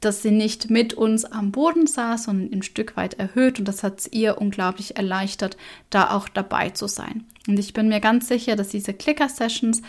dass 0.00 0.22
sie 0.22 0.30
nicht 0.30 0.70
mit 0.70 0.94
uns 0.94 1.24
am 1.24 1.50
Boden 1.50 1.86
saß, 1.86 2.24
sondern 2.24 2.52
ein 2.52 2.62
Stück 2.62 2.96
weit 2.96 3.14
erhöht 3.14 3.58
und 3.58 3.66
das 3.66 3.82
hat 3.82 4.00
es 4.00 4.12
ihr 4.12 4.38
unglaublich 4.40 4.96
erleichtert, 4.96 5.56
da 5.90 6.10
auch 6.10 6.28
dabei 6.28 6.70
zu 6.70 6.86
sein. 6.86 7.26
Und 7.46 7.58
ich 7.58 7.72
bin 7.72 7.88
mir 7.88 8.00
ganz 8.00 8.28
sicher, 8.28 8.56
dass 8.56 8.68
diese 8.68 8.94
Clicker-Sessions 8.94 9.82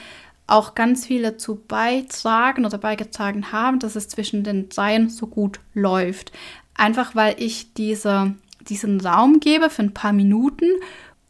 auch 0.47 0.75
ganz 0.75 1.05
viel 1.05 1.23
dazu 1.23 1.55
beitragen 1.55 2.65
oder 2.65 2.77
beigetragen 2.77 3.51
haben, 3.51 3.79
dass 3.79 3.95
es 3.95 4.07
zwischen 4.07 4.43
den 4.43 4.69
dreien 4.69 5.09
so 5.09 5.27
gut 5.27 5.59
läuft. 5.73 6.31
Einfach 6.75 7.15
weil 7.15 7.35
ich 7.39 7.73
diese, 7.73 8.35
diesen 8.67 9.01
Raum 9.01 9.39
gebe 9.39 9.69
für 9.69 9.83
ein 9.83 9.93
paar 9.93 10.13
Minuten, 10.13 10.65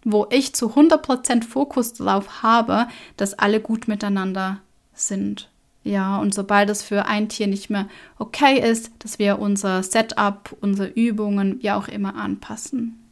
wo 0.03 0.27
ich 0.29 0.53
zu 0.53 0.71
100% 0.71 1.43
Fokus 1.43 1.93
darauf 1.93 2.43
habe, 2.43 2.87
dass 3.17 3.33
alle 3.33 3.59
gut 3.59 3.87
miteinander 3.87 4.59
sind. 4.93 5.49
Ja, 5.83 6.17
und 6.17 6.33
sobald 6.33 6.69
es 6.69 6.81
für 6.81 7.05
ein 7.05 7.29
Tier 7.29 7.47
nicht 7.47 7.69
mehr 7.69 7.87
okay 8.17 8.59
ist, 8.59 8.91
dass 8.99 9.19
wir 9.19 9.39
unser 9.39 9.83
Setup, 9.83 10.55
unsere 10.59 10.89
Übungen, 10.89 11.61
wie 11.61 11.71
auch 11.71 11.87
immer 11.87 12.15
anpassen. 12.15 13.04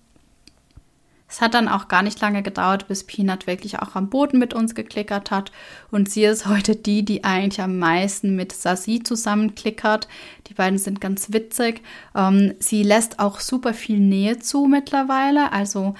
Es 1.33 1.41
hat 1.41 1.55
dann 1.55 1.67
auch 1.67 1.87
gar 1.87 2.03
nicht 2.03 2.21
lange 2.21 2.43
gedauert, 2.43 2.87
bis 2.87 3.05
Peanut 3.05 3.47
wirklich 3.47 3.79
auch 3.79 3.95
am 3.95 4.07
Boden 4.07 4.37
mit 4.37 4.53
uns 4.53 4.75
geklickert 4.75 5.31
hat. 5.31 5.51
Und 5.89 6.07
sie 6.07 6.25
ist 6.25 6.45
heute 6.45 6.75
die, 6.75 7.03
die 7.03 7.23
eigentlich 7.23 7.59
am 7.59 7.79
meisten 7.79 8.35
mit 8.35 8.51
Sasi 8.51 9.01
zusammenklickert. 9.01 10.07
Die 10.45 10.53
beiden 10.53 10.77
sind 10.77 11.01
ganz 11.01 11.33
witzig. 11.33 11.81
Ähm, 12.15 12.53
sie 12.59 12.83
lässt 12.83 13.17
auch 13.17 13.39
super 13.39 13.73
viel 13.73 13.97
Nähe 13.97 14.37
zu 14.37 14.67
mittlerweile. 14.67 15.51
Also 15.51 15.95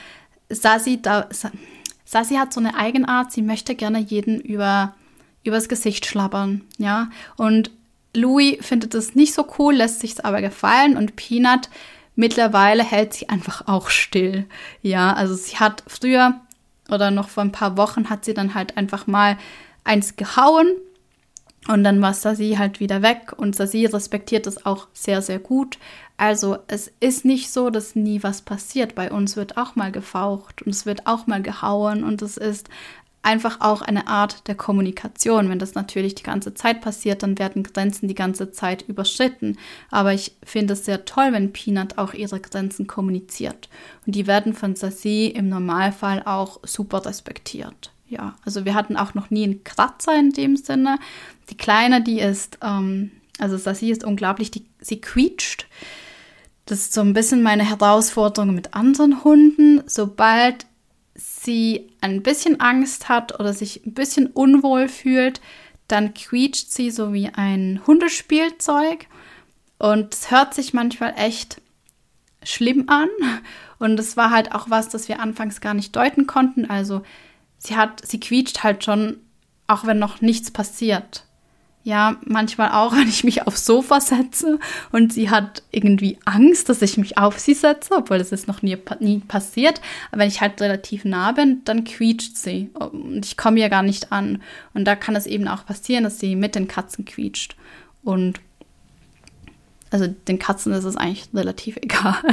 Sasi, 0.50 1.02
da, 1.02 1.28
Sasi 2.06 2.36
hat 2.36 2.54
so 2.54 2.60
eine 2.60 2.76
Eigenart, 2.76 3.32
sie 3.32 3.42
möchte 3.42 3.74
gerne 3.74 3.98
jeden 3.98 4.40
über, 4.40 4.94
übers 5.44 5.68
Gesicht 5.68 6.06
schlabbern. 6.06 6.62
Ja, 6.78 7.10
und 7.38 7.72
Louis 8.16 8.58
findet 8.62 8.94
es 8.94 9.16
nicht 9.16 9.34
so 9.34 9.48
cool, 9.58 9.74
lässt 9.74 10.00
sich 10.00 10.12
es 10.12 10.20
aber 10.20 10.42
gefallen. 10.42 10.96
Und 10.96 11.16
Peanut 11.16 11.70
Mittlerweile 12.16 12.84
hält 12.84 13.14
sie 13.14 13.30
einfach 13.30 13.68
auch 13.68 13.90
still. 13.90 14.46
Ja, 14.82 15.14
also 15.14 15.34
sie 15.34 15.58
hat 15.58 15.84
früher 15.88 16.42
oder 16.90 17.12
noch 17.12 17.30
vor 17.30 17.44
ein 17.44 17.52
paar 17.52 17.78
Wochen 17.78 18.10
hat 18.10 18.26
sie 18.26 18.34
dann 18.34 18.54
halt 18.54 18.78
einfach 18.78 19.08
mal 19.08 19.38
eins 19.84 20.16
gehauen 20.16 20.68
und 21.68 21.84
dann 21.84 22.02
war 22.02 22.14
Sasi 22.14 22.56
halt 22.58 22.80
wieder 22.80 23.02
weg 23.02 23.34
und 23.38 23.56
Sasi 23.56 23.86
respektiert 23.86 24.46
das 24.46 24.66
auch 24.66 24.88
sehr, 24.94 25.22
sehr 25.22 25.40
gut. 25.40 25.78
Also 26.18 26.58
es 26.68 26.92
ist 27.00 27.26
nicht 27.26 27.52
so, 27.52 27.70
dass 27.70 27.96
nie 27.96 28.22
was 28.22 28.42
passiert. 28.42 28.96
Bei 28.96 29.12
uns 29.12 29.36
wird 29.36 29.58
auch 29.58 29.76
mal 29.76 29.92
gefaucht 29.92 30.62
und 30.62 30.72
es 30.72 30.86
wird 30.86 31.08
auch 31.08 31.26
mal 31.26 31.42
gehauen 31.42 32.04
und 32.04 32.22
es 32.22 32.38
ist 32.38 32.70
einfach 33.24 33.62
auch 33.62 33.82
eine 33.82 34.08
Art 34.08 34.48
der 34.48 34.56
Kommunikation. 34.56 35.50
Wenn 35.50 35.60
das 35.60 35.74
natürlich 35.74 36.14
die 36.14 36.24
ganze 36.24 36.54
Zeit 36.54 36.82
passiert, 36.82 37.24
dann 37.24 37.40
werden 37.40 37.64
Grenzen 37.64 38.08
die 38.08 38.16
ganze 38.16 38.52
Zeit 38.52 38.84
überschritten. 38.84 39.58
Aber 39.90 40.14
ich 40.14 40.36
finde 40.44 40.74
es 40.74 40.86
sehr 40.86 41.06
toll, 41.06 41.30
wenn 41.32 41.54
Peanut 41.54 41.98
auch 41.98 42.14
ihre 42.14 42.40
Grenzen 42.40 42.86
kommuniziert. 42.86 43.70
Und 44.06 44.16
die 44.16 44.28
werden 44.28 44.54
von 44.54 44.76
Sassi 44.76 45.28
im 45.28 45.50
Normalfall 45.50 46.22
auch 46.26 46.60
super 46.64 47.06
respektiert. 47.06 47.92
Ja, 48.08 48.36
also 48.46 48.66
wir 48.66 48.76
hatten 48.76 48.98
auch 48.98 49.16
noch 49.16 49.32
nie 49.32 49.46
einen 49.46 49.64
Kratzer 49.64 50.18
in 50.20 50.32
dem 50.32 50.56
Sinne. 50.58 51.00
Die 51.50 51.58
Kleine, 51.58 52.04
die 52.04 52.20
ist, 52.20 52.60
ähm, 52.62 53.12
also 53.40 53.58
Sassi 53.58 53.90
ist 53.90 54.04
unglaublich, 54.04 54.52
die, 54.52 54.66
sie 54.80 55.02
quietscht. 55.02 55.66
Das 56.66 56.80
ist 56.80 56.94
so 56.94 57.02
ein 57.02 57.14
bisschen 57.14 57.42
meine 57.42 57.68
Herausforderung 57.68 58.54
mit 58.54 58.74
anderen 58.74 59.24
Hunden. 59.24 59.82
Sobald 59.86 60.66
sie 61.44 61.90
ein 62.02 62.24
bisschen 62.24 62.60
Angst 62.60 63.10
hat 63.10 63.40
oder 63.40 63.54
sich 63.54 63.86
ein 63.86 63.94
bisschen 63.94 64.28
unwohl 64.28 64.88
fühlt, 64.88 65.42
dann 65.88 66.14
quietscht 66.14 66.70
sie 66.72 66.92
so 66.92 67.14
wie 67.14 67.30
ein 67.30 67.82
Hundespielzeug. 67.86 69.08
Und 69.78 70.14
es 70.14 70.32
hört 70.32 70.54
sich 70.54 70.74
manchmal 70.74 71.14
echt 71.18 71.62
schlimm 72.44 72.90
an. 72.90 73.10
Und 73.80 74.00
es 74.00 74.16
war 74.16 74.32
halt 74.32 74.54
auch 74.54 74.70
was, 74.70 74.90
das 74.90 75.10
wir 75.10 75.20
anfangs 75.20 75.60
gar 75.60 75.74
nicht 75.74 75.96
deuten 75.96 76.26
konnten. 76.26 76.70
Also 76.70 77.04
sie 77.58 77.76
hat, 77.76 78.06
sie 78.06 78.20
quietscht 78.20 78.64
halt 78.64 78.84
schon, 78.84 79.18
auch 79.68 79.86
wenn 79.86 80.00
noch 80.00 80.22
nichts 80.22 80.52
passiert. 80.52 81.26
Ja, 81.84 82.16
manchmal 82.26 82.72
auch, 82.72 82.94
wenn 82.96 83.10
ich 83.10 83.24
mich 83.24 83.46
aufs 83.46 83.66
Sofa 83.66 84.00
setze 84.00 84.60
und 84.92 85.14
sie 85.14 85.30
hat 85.30 85.64
irgendwie 85.72 86.18
Angst, 86.26 86.70
dass 86.70 86.82
ich 86.82 86.98
mich 86.98 87.18
auf 87.18 87.40
sie 87.40 87.54
setze, 87.54 87.94
obwohl 87.96 88.18
das 88.18 88.32
ist 88.32 88.48
noch 88.48 88.62
nie, 88.62 88.78
nie 89.00 89.20
passiert. 89.20 89.82
Aber 90.12 90.22
wenn 90.22 90.30
ich 90.30 90.42
halt 90.42 90.62
relativ 90.62 91.06
nah 91.06 91.34
bin, 91.34 91.62
dann 91.66 91.84
quietscht 91.84 92.38
sie 92.38 92.70
und 92.74 93.26
ich 93.26 93.38
komme 93.38 93.60
ihr 93.60 93.70
gar 93.70 93.84
nicht 93.84 94.12
an. 94.12 94.42
Und 94.74 94.86
da 94.86 94.96
kann 94.96 95.16
es 95.16 95.26
eben 95.26 95.48
auch 95.48 95.66
passieren, 95.66 96.06
dass 96.06 96.20
sie 96.20 96.36
mit 96.36 96.56
den 96.56 96.68
Katzen 96.68 97.06
quietscht. 97.06 97.56
Und 98.04 98.40
also 99.92 100.08
den 100.08 100.40
Katzen 100.40 100.74
ist 100.74 100.86
es 100.86 100.96
eigentlich 100.96 101.30
relativ 101.34 101.78
egal. 101.82 102.24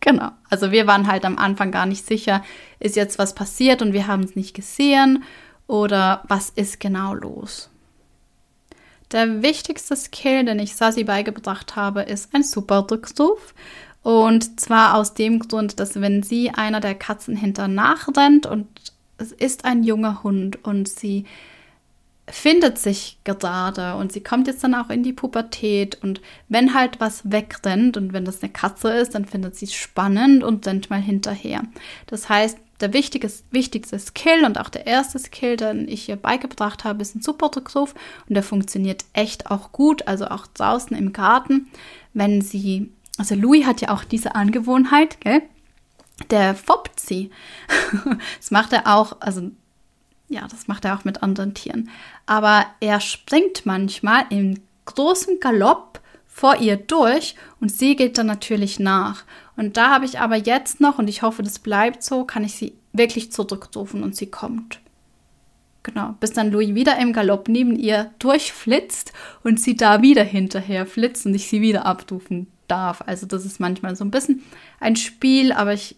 genau. 0.00 0.30
Also 0.50 0.70
wir 0.70 0.86
waren 0.86 1.06
halt 1.06 1.24
am 1.24 1.38
Anfang 1.38 1.72
gar 1.72 1.86
nicht 1.86 2.06
sicher, 2.06 2.44
ist 2.78 2.96
jetzt 2.96 3.18
was 3.18 3.34
passiert 3.34 3.80
und 3.80 3.94
wir 3.94 4.06
haben 4.06 4.22
es 4.22 4.36
nicht 4.36 4.54
gesehen 4.54 5.24
oder 5.66 6.22
was 6.28 6.50
ist 6.50 6.78
genau 6.78 7.14
los. 7.14 7.71
Der 9.12 9.42
wichtigste 9.42 9.94
Skill, 9.94 10.44
den 10.44 10.58
ich 10.58 10.74
Sasi 10.74 11.04
beigebracht 11.04 11.76
habe, 11.76 12.02
ist 12.02 12.34
ein 12.34 12.42
super 12.42 12.86
Rückruf. 12.90 13.54
Und 14.02 14.58
zwar 14.58 14.94
aus 14.94 15.14
dem 15.14 15.38
Grund, 15.38 15.78
dass 15.78 16.00
wenn 16.00 16.22
sie 16.22 16.50
einer 16.50 16.80
der 16.80 16.94
Katzen 16.94 17.36
hinternach 17.36 18.08
rennt 18.16 18.46
und 18.46 18.66
es 19.18 19.30
ist 19.30 19.64
ein 19.64 19.84
junger 19.84 20.22
Hund 20.24 20.64
und 20.64 20.88
sie 20.88 21.24
findet 22.26 22.78
sich 22.78 23.18
gerade 23.24 23.96
und 23.96 24.12
sie 24.12 24.22
kommt 24.22 24.46
jetzt 24.46 24.64
dann 24.64 24.74
auch 24.74 24.90
in 24.90 25.02
die 25.02 25.12
Pubertät 25.12 26.02
und 26.02 26.20
wenn 26.48 26.74
halt 26.74 26.98
was 26.98 27.30
wegrennt 27.30 27.96
und 27.96 28.12
wenn 28.12 28.24
das 28.24 28.42
eine 28.42 28.52
Katze 28.52 28.90
ist, 28.90 29.14
dann 29.14 29.24
findet 29.24 29.56
sie 29.56 29.66
es 29.66 29.74
spannend 29.74 30.42
und 30.42 30.66
rennt 30.66 30.88
mal 30.88 31.00
hinterher. 31.00 31.62
Das 32.06 32.28
heißt, 32.28 32.58
der 32.82 32.92
wichtigste, 32.92 33.42
wichtigste 33.50 33.98
Skill 33.98 34.44
und 34.44 34.58
auch 34.58 34.68
der 34.68 34.86
erste 34.86 35.18
Skill, 35.18 35.56
den 35.56 35.88
ich 35.88 36.04
hier 36.04 36.16
beigebracht 36.16 36.84
habe, 36.84 37.02
ist 37.02 37.14
ein 37.14 37.22
Superdrückruf 37.22 37.94
und 38.28 38.34
der 38.34 38.42
funktioniert 38.42 39.04
echt 39.12 39.50
auch 39.50 39.72
gut, 39.72 40.06
also 40.08 40.26
auch 40.26 40.46
draußen 40.48 40.96
im 40.96 41.12
Garten, 41.12 41.68
wenn 42.12 42.42
sie, 42.42 42.90
also 43.18 43.34
Louis 43.34 43.64
hat 43.64 43.80
ja 43.80 43.90
auch 43.90 44.04
diese 44.04 44.34
Angewohnheit, 44.34 45.20
gell? 45.20 45.42
Der 46.30 46.54
foppt 46.54 47.00
sie. 47.00 47.30
das 48.36 48.50
macht 48.50 48.72
er 48.72 48.86
auch, 48.86 49.16
also 49.20 49.50
ja, 50.28 50.46
das 50.48 50.68
macht 50.68 50.84
er 50.84 50.96
auch 50.96 51.04
mit 51.04 51.22
anderen 51.22 51.54
Tieren. 51.54 51.90
Aber 52.26 52.66
er 52.80 53.00
springt 53.00 53.66
manchmal 53.66 54.24
im 54.30 54.60
großen 54.84 55.40
Galopp 55.40 56.00
vor 56.26 56.56
ihr 56.56 56.76
durch 56.76 57.36
und 57.60 57.70
sie 57.70 57.96
geht 57.96 58.18
dann 58.18 58.26
natürlich 58.26 58.78
nach. 58.78 59.24
Und 59.62 59.76
da 59.76 59.90
habe 59.90 60.06
ich 60.06 60.18
aber 60.18 60.34
jetzt 60.34 60.80
noch, 60.80 60.98
und 60.98 61.06
ich 61.06 61.22
hoffe, 61.22 61.44
das 61.44 61.60
bleibt 61.60 62.02
so, 62.02 62.24
kann 62.24 62.42
ich 62.42 62.54
sie 62.54 62.72
wirklich 62.92 63.30
zurückrufen 63.30 64.02
und 64.02 64.16
sie 64.16 64.26
kommt. 64.26 64.80
Genau, 65.84 66.16
bis 66.18 66.32
dann 66.32 66.50
Louis 66.50 66.74
wieder 66.74 66.98
im 66.98 67.12
Galopp 67.12 67.48
neben 67.48 67.76
ihr 67.76 68.10
durchflitzt 68.18 69.12
und 69.44 69.60
sie 69.60 69.76
da 69.76 70.02
wieder 70.02 70.24
hinterher 70.24 70.84
flitzt 70.84 71.26
und 71.26 71.34
ich 71.36 71.46
sie 71.46 71.60
wieder 71.60 71.86
abrufen 71.86 72.48
darf. 72.66 73.04
Also 73.06 73.24
das 73.24 73.44
ist 73.44 73.60
manchmal 73.60 73.94
so 73.94 74.04
ein 74.04 74.10
bisschen 74.10 74.42
ein 74.80 74.96
Spiel, 74.96 75.52
aber 75.52 75.74
ich 75.74 75.94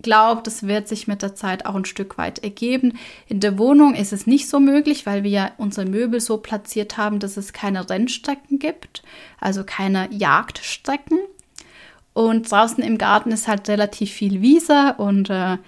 glaube, 0.00 0.42
das 0.44 0.68
wird 0.68 0.86
sich 0.86 1.08
mit 1.08 1.20
der 1.20 1.34
Zeit 1.34 1.66
auch 1.66 1.74
ein 1.74 1.86
Stück 1.86 2.18
weit 2.18 2.44
ergeben. 2.44 2.98
In 3.26 3.40
der 3.40 3.58
Wohnung 3.58 3.96
ist 3.96 4.12
es 4.12 4.28
nicht 4.28 4.48
so 4.48 4.60
möglich, 4.60 5.06
weil 5.06 5.24
wir 5.24 5.30
ja 5.32 5.50
unsere 5.56 5.88
Möbel 5.88 6.20
so 6.20 6.36
platziert 6.36 6.96
haben, 6.96 7.18
dass 7.18 7.36
es 7.36 7.52
keine 7.52 7.90
Rennstrecken 7.90 8.60
gibt, 8.60 9.02
also 9.40 9.64
keine 9.64 10.08
Jagdstrecken. 10.12 11.18
Und 12.18 12.50
draußen 12.50 12.82
im 12.82 12.98
Garten 12.98 13.30
ist 13.30 13.46
halt 13.46 13.68
relativ 13.68 14.10
viel 14.10 14.42
Wiese 14.42 14.96
und 14.98 15.30
äh, 15.30 15.58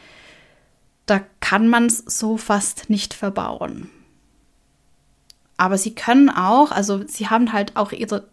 da 1.06 1.20
kann 1.38 1.68
man 1.68 1.86
es 1.86 1.98
so 1.98 2.36
fast 2.38 2.90
nicht 2.90 3.14
verbauen. 3.14 3.88
Aber 5.56 5.78
sie 5.78 5.94
können 5.94 6.28
auch, 6.28 6.72
also 6.72 7.06
sie 7.06 7.28
haben 7.28 7.52
halt 7.52 7.76
auch 7.76 7.92
ihre 7.92 8.26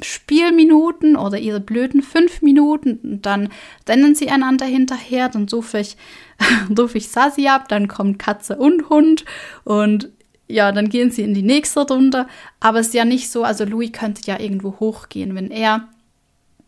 Spielminuten 0.00 1.16
oder 1.16 1.36
ihre 1.40 1.58
blöden 1.58 2.02
fünf 2.02 2.40
Minuten 2.40 3.00
und 3.02 3.26
dann 3.26 3.48
rennen 3.88 4.14
sie 4.14 4.30
einander 4.30 4.66
hinterher, 4.66 5.28
dann 5.28 5.48
rufe 5.52 5.80
ich, 5.80 5.96
ruf 6.78 6.94
ich 6.94 7.08
Sasi 7.08 7.48
ab, 7.48 7.66
dann 7.66 7.88
kommt 7.88 8.20
Katze 8.20 8.54
und 8.58 8.90
Hund 8.90 9.24
und 9.64 10.08
ja, 10.46 10.70
dann 10.70 10.88
gehen 10.88 11.10
sie 11.10 11.22
in 11.22 11.34
die 11.34 11.42
nächste 11.42 11.80
Runde. 11.80 12.28
Aber 12.60 12.78
es 12.78 12.88
ist 12.88 12.94
ja 12.94 13.04
nicht 13.04 13.28
so, 13.28 13.42
also 13.42 13.64
Louis 13.64 13.90
könnte 13.90 14.22
ja 14.24 14.38
irgendwo 14.38 14.78
hochgehen. 14.78 15.34
Wenn 15.34 15.50
er 15.50 15.88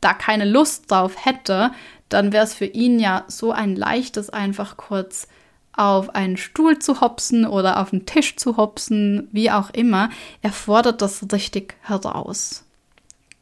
da 0.07 0.15
keine 0.15 0.45
Lust 0.45 0.89
drauf 0.89 1.25
hätte, 1.25 1.73
dann 2.09 2.33
wäre 2.33 2.45
es 2.45 2.55
für 2.55 2.65
ihn 2.65 3.01
ja 3.01 3.25
so 3.27 3.51
ein 3.51 3.75
leichtes, 3.75 4.31
einfach 4.31 4.77
kurz 4.77 5.27
auf 5.73 6.15
einen 6.15 6.37
Stuhl 6.37 6.79
zu 6.79 7.01
hopsen 7.01 7.45
oder 7.45 7.81
auf 7.81 7.91
den 7.91 8.07
Tisch 8.07 8.37
zu 8.37 8.57
hopsen, 8.57 9.29
wie 9.33 9.51
auch 9.51 9.71
immer. 9.71 10.11
Er 10.43 10.53
fordert 10.53 11.03
das 11.03 11.27
richtig 11.33 11.75
heraus. 11.83 12.65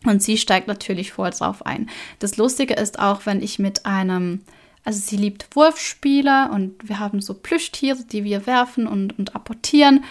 Und 0.05 0.22
sie 0.22 0.38
steigt 0.38 0.66
natürlich 0.66 1.12
voll 1.12 1.31
drauf 1.31 1.64
ein. 1.66 1.90
Das 2.18 2.38
Lustige 2.38 2.74
ist 2.74 2.98
auch, 2.98 3.27
wenn 3.27 3.42
ich 3.42 3.59
mit 3.59 3.85
einem, 3.85 4.40
also 4.85 4.98
sie 4.98 5.18
liebt 5.18 5.55
Wurfspiele 5.55 6.50
und 6.50 6.88
wir 6.88 6.98
haben 6.98 7.20
so 7.20 7.35
Plüschtiere, 7.35 8.05
die 8.11 8.24
wir 8.24 8.46
werfen 8.46 8.87
und, 8.87 9.18
und 9.18 9.35
apportieren. 9.35 10.05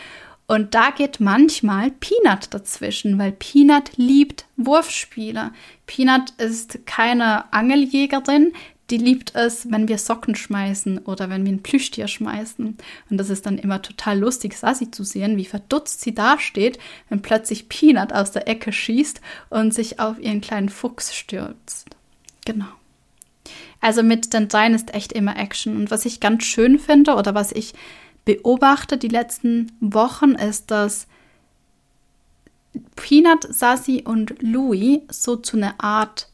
Und 0.54 0.76
da 0.76 0.92
geht 0.92 1.20
manchmal 1.20 1.90
Peanut 1.90 2.54
dazwischen, 2.54 3.18
weil 3.18 3.32
Peanut 3.32 3.98
liebt 3.98 4.46
Wurfspiele. 4.56 5.52
Peanut 5.88 6.30
ist 6.38 6.86
keine 6.86 7.52
Angeljägerin, 7.52 8.54
die 8.92 8.98
liebt 8.98 9.34
es, 9.34 9.72
wenn 9.72 9.88
wir 9.88 9.98
Socken 9.98 10.36
schmeißen 10.36 11.00
oder 11.00 11.32
wenn 11.32 11.44
wir 11.44 11.54
ein 11.54 11.64
Plüschtier 11.64 12.08
schmeißen. 12.08 12.78
Und 13.10 13.18
das 13.18 13.32
ist 13.32 13.48
dann 13.48 13.58
immer 13.58 13.82
total 13.82 14.20
lustig, 14.20 14.56
Sassi 14.56 14.92
zu 14.92 15.04
sehen, 15.04 15.38
wie 15.38 15.46
verdutzt 15.46 16.02
sie 16.02 16.14
dasteht, 16.14 16.78
wenn 17.10 17.24
plötzlich 17.24 17.68
Peanut 17.68 18.14
aus 18.14 18.32
der 18.32 18.48
Ecke 18.48 18.72
schießt 18.72 19.22
und 19.50 19.74
sich 19.74 20.00
auf 20.00 20.20
ihren 20.20 20.42
kleinen 20.42 20.70
Fuchs 20.70 21.16
stürzt. 21.16 21.88
Genau. 22.46 22.68
Also 23.82 24.04
mit 24.04 24.32
den 24.34 24.50
Deinen 24.50 24.76
ist 24.76 24.94
echt 24.94 25.14
immer 25.14 25.36
Action. 25.36 25.76
Und 25.78 25.90
was 25.90 26.06
ich 26.06 26.20
ganz 26.20 26.44
schön 26.44 26.78
finde 26.78 27.16
oder 27.16 27.34
was 27.34 27.52
ich 27.52 27.74
beobachte 28.26 28.98
die 28.98 29.08
letzten 29.08 29.72
Wochen, 29.80 30.32
ist, 30.32 30.72
dass 30.72 31.08
Peanut, 32.96 33.46
Sassi 33.54 34.04
und 34.06 34.42
Louis 34.42 35.02
so 35.10 35.36
zu 35.36 35.58
einer 35.58 35.76
Art 35.84 36.30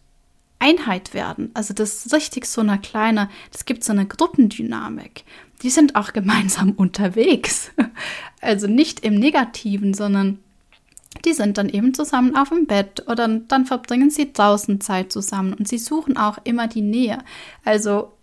Einheit 0.60 1.14
werden. 1.14 1.52
Also 1.54 1.74
das 1.74 2.06
ist 2.06 2.14
richtig 2.14 2.46
so 2.46 2.62
eine 2.62 2.80
kleine, 2.80 3.30
das 3.52 3.66
gibt 3.66 3.84
so 3.84 3.94
eine 3.94 4.06
Gruppendynamik. 4.06 5.24
Die 5.62 5.70
sind 5.70 5.96
auch 5.96 6.14
gemeinsam 6.14 6.72
unterwegs. 6.78 7.72
Also 8.42 8.68
nicht 8.68 9.02
im 9.02 9.16
Negativen, 9.16 9.94
sondern 9.94 10.40
die 11.26 11.34
sind 11.34 11.58
dann 11.58 11.70
eben 11.70 11.94
zusammen 11.94 12.36
auf 12.36 12.50
dem 12.50 12.68
Bett 12.68 13.06
oder 13.08 13.28
dann 13.28 13.66
verbringen 13.66 14.10
sie 14.10 14.32
draußen 14.32 14.80
Zeit 14.80 15.12
zusammen 15.12 15.54
und 15.54 15.68
sie 15.68 15.80
suchen 15.80 16.18
auch 16.18 16.38
immer 16.44 16.68
die 16.68 16.82
Nähe. 16.82 17.20
Also 17.66 18.14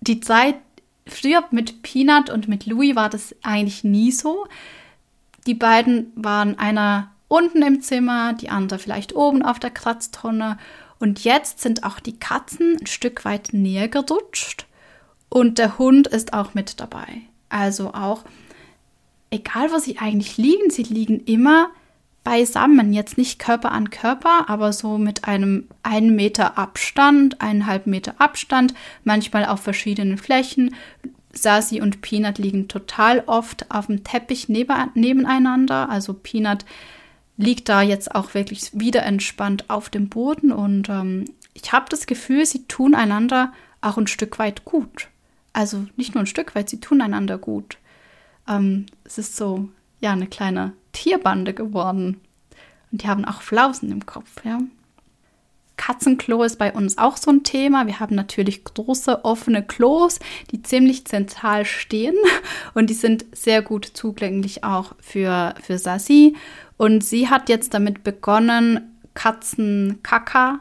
die 0.00 0.20
Zeit 0.20 0.56
früher 1.06 1.44
mit 1.50 1.82
Peanut 1.82 2.30
und 2.30 2.48
mit 2.48 2.66
Louis 2.66 2.96
war 2.96 3.10
das 3.10 3.34
eigentlich 3.42 3.84
nie 3.84 4.12
so. 4.12 4.46
Die 5.46 5.54
beiden 5.54 6.12
waren 6.14 6.58
einer 6.58 7.10
unten 7.28 7.62
im 7.62 7.80
Zimmer, 7.82 8.32
die 8.32 8.50
andere 8.50 8.78
vielleicht 8.78 9.14
oben 9.14 9.42
auf 9.42 9.58
der 9.58 9.70
Kratztonne 9.70 10.58
und 10.98 11.24
jetzt 11.24 11.60
sind 11.60 11.84
auch 11.84 12.00
die 12.00 12.18
Katzen 12.18 12.78
ein 12.80 12.86
Stück 12.86 13.24
weit 13.24 13.52
näher 13.52 13.88
gerutscht 13.88 14.66
und 15.28 15.58
der 15.58 15.78
Hund 15.78 16.06
ist 16.06 16.32
auch 16.32 16.54
mit 16.54 16.80
dabei. 16.80 17.22
Also 17.48 17.92
auch, 17.92 18.24
egal 19.30 19.70
wo 19.72 19.78
sie 19.78 19.98
eigentlich 19.98 20.36
liegen, 20.36 20.70
sie 20.70 20.84
liegen 20.84 21.20
immer 21.24 21.70
beisammen. 22.24 22.92
Jetzt 22.92 23.18
nicht 23.18 23.38
Körper 23.38 23.70
an 23.70 23.90
Körper, 23.90 24.48
aber 24.48 24.72
so 24.72 24.98
mit 24.98 25.26
einem 25.28 25.68
einen 25.82 26.16
Meter 26.16 26.58
Abstand, 26.58 27.40
eineinhalb 27.40 27.86
Meter 27.86 28.14
Abstand, 28.18 28.74
manchmal 29.04 29.44
auf 29.44 29.60
verschiedenen 29.60 30.18
Flächen. 30.18 30.74
Sasi 31.32 31.80
und 31.80 32.00
Peanut 32.00 32.38
liegen 32.38 32.68
total 32.68 33.22
oft 33.26 33.70
auf 33.70 33.86
dem 33.86 34.04
Teppich 34.04 34.48
nebeneinander. 34.48 35.88
Also 35.90 36.14
Peanut 36.14 36.64
liegt 37.36 37.68
da 37.68 37.82
jetzt 37.82 38.14
auch 38.14 38.34
wirklich 38.34 38.70
wieder 38.72 39.02
entspannt 39.02 39.68
auf 39.68 39.90
dem 39.90 40.08
Boden 40.08 40.52
und 40.52 40.88
ähm, 40.88 41.24
ich 41.52 41.72
habe 41.72 41.86
das 41.88 42.06
Gefühl, 42.06 42.46
sie 42.46 42.64
tun 42.66 42.94
einander 42.94 43.52
auch 43.80 43.98
ein 43.98 44.06
Stück 44.06 44.38
weit 44.38 44.64
gut. 44.64 45.08
Also 45.52 45.86
nicht 45.96 46.14
nur 46.14 46.24
ein 46.24 46.28
Stück 46.28 46.54
weit, 46.54 46.68
sie 46.68 46.80
tun 46.80 47.00
einander 47.00 47.38
gut. 47.38 47.78
Ähm, 48.48 48.86
es 49.04 49.18
ist 49.18 49.36
so, 49.36 49.68
ja, 50.00 50.12
eine 50.12 50.26
kleine 50.26 50.72
Tierbande 50.94 51.52
geworden. 51.52 52.20
Und 52.90 53.02
die 53.02 53.08
haben 53.08 53.26
auch 53.26 53.42
Flausen 53.42 53.92
im 53.92 54.06
Kopf, 54.06 54.44
ja. 54.44 54.60
Katzenklo 55.76 56.44
ist 56.44 56.58
bei 56.58 56.72
uns 56.72 56.98
auch 56.98 57.16
so 57.16 57.30
ein 57.30 57.42
Thema. 57.42 57.86
Wir 57.86 58.00
haben 58.00 58.14
natürlich 58.14 58.64
große 58.64 59.24
offene 59.24 59.62
Klos, 59.62 60.20
die 60.50 60.62
ziemlich 60.62 61.04
zentral 61.04 61.64
stehen 61.64 62.14
und 62.74 62.90
die 62.90 62.94
sind 62.94 63.26
sehr 63.32 63.60
gut 63.60 63.84
zugänglich 63.84 64.64
auch 64.64 64.94
für, 65.00 65.54
für 65.60 65.78
Sassi. 65.78 66.36
Und 66.76 67.04
sie 67.04 67.28
hat 67.28 67.48
jetzt 67.48 67.74
damit 67.74 68.04
begonnen, 68.04 68.98
Katzenkaka 69.14 70.60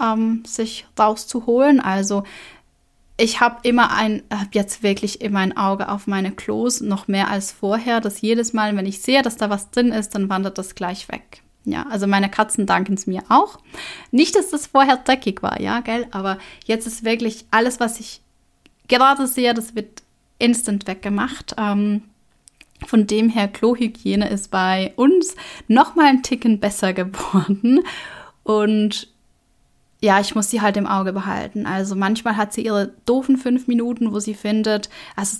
ähm, 0.00 0.42
sich 0.46 0.86
rauszuholen. 0.98 1.80
Also 1.80 2.24
ich 3.20 3.40
habe 3.40 3.58
immer 3.64 3.90
ein, 3.90 4.22
habe 4.32 4.50
jetzt 4.52 4.82
wirklich 4.84 5.20
immer 5.20 5.40
ein 5.40 5.56
Auge 5.56 5.88
auf 5.88 6.06
meine 6.06 6.30
Klos, 6.30 6.80
noch 6.80 7.08
mehr 7.08 7.28
als 7.28 7.50
vorher, 7.50 8.00
dass 8.00 8.20
jedes 8.20 8.52
Mal, 8.52 8.76
wenn 8.76 8.86
ich 8.86 9.02
sehe, 9.02 9.22
dass 9.22 9.36
da 9.36 9.50
was 9.50 9.70
drin 9.70 9.90
ist, 9.90 10.14
dann 10.14 10.28
wandert 10.28 10.56
das 10.56 10.76
gleich 10.76 11.08
weg. 11.08 11.42
Ja, 11.64 11.84
also 11.90 12.06
meine 12.06 12.30
Katzen 12.30 12.64
danken 12.64 12.94
es 12.94 13.08
mir 13.08 13.24
auch. 13.28 13.58
Nicht, 14.12 14.36
dass 14.36 14.50
das 14.50 14.68
vorher 14.68 14.96
dreckig 14.98 15.42
war, 15.42 15.60
ja, 15.60 15.80
gell, 15.80 16.06
aber 16.12 16.38
jetzt 16.64 16.86
ist 16.86 17.04
wirklich 17.04 17.44
alles, 17.50 17.80
was 17.80 17.98
ich 17.98 18.22
gerade 18.86 19.26
sehe, 19.26 19.52
das 19.52 19.74
wird 19.74 20.02
instant 20.38 20.86
weggemacht. 20.86 21.56
Ähm, 21.58 22.04
von 22.86 23.08
dem 23.08 23.28
her, 23.28 23.48
Klohygiene 23.48 24.28
ist 24.28 24.52
bei 24.52 24.92
uns 24.94 25.34
noch 25.66 25.96
mal 25.96 26.06
ein 26.06 26.22
Ticken 26.22 26.60
besser 26.60 26.92
geworden. 26.94 27.80
Und 28.44 29.08
ja, 30.00 30.20
ich 30.20 30.34
muss 30.34 30.50
sie 30.50 30.60
halt 30.60 30.76
im 30.76 30.86
Auge 30.86 31.12
behalten. 31.12 31.66
Also 31.66 31.96
manchmal 31.96 32.36
hat 32.36 32.52
sie 32.52 32.64
ihre 32.64 32.92
doofen 33.04 33.36
fünf 33.36 33.66
Minuten, 33.66 34.12
wo 34.12 34.20
sie 34.20 34.34
findet. 34.34 34.88
Also 35.16 35.38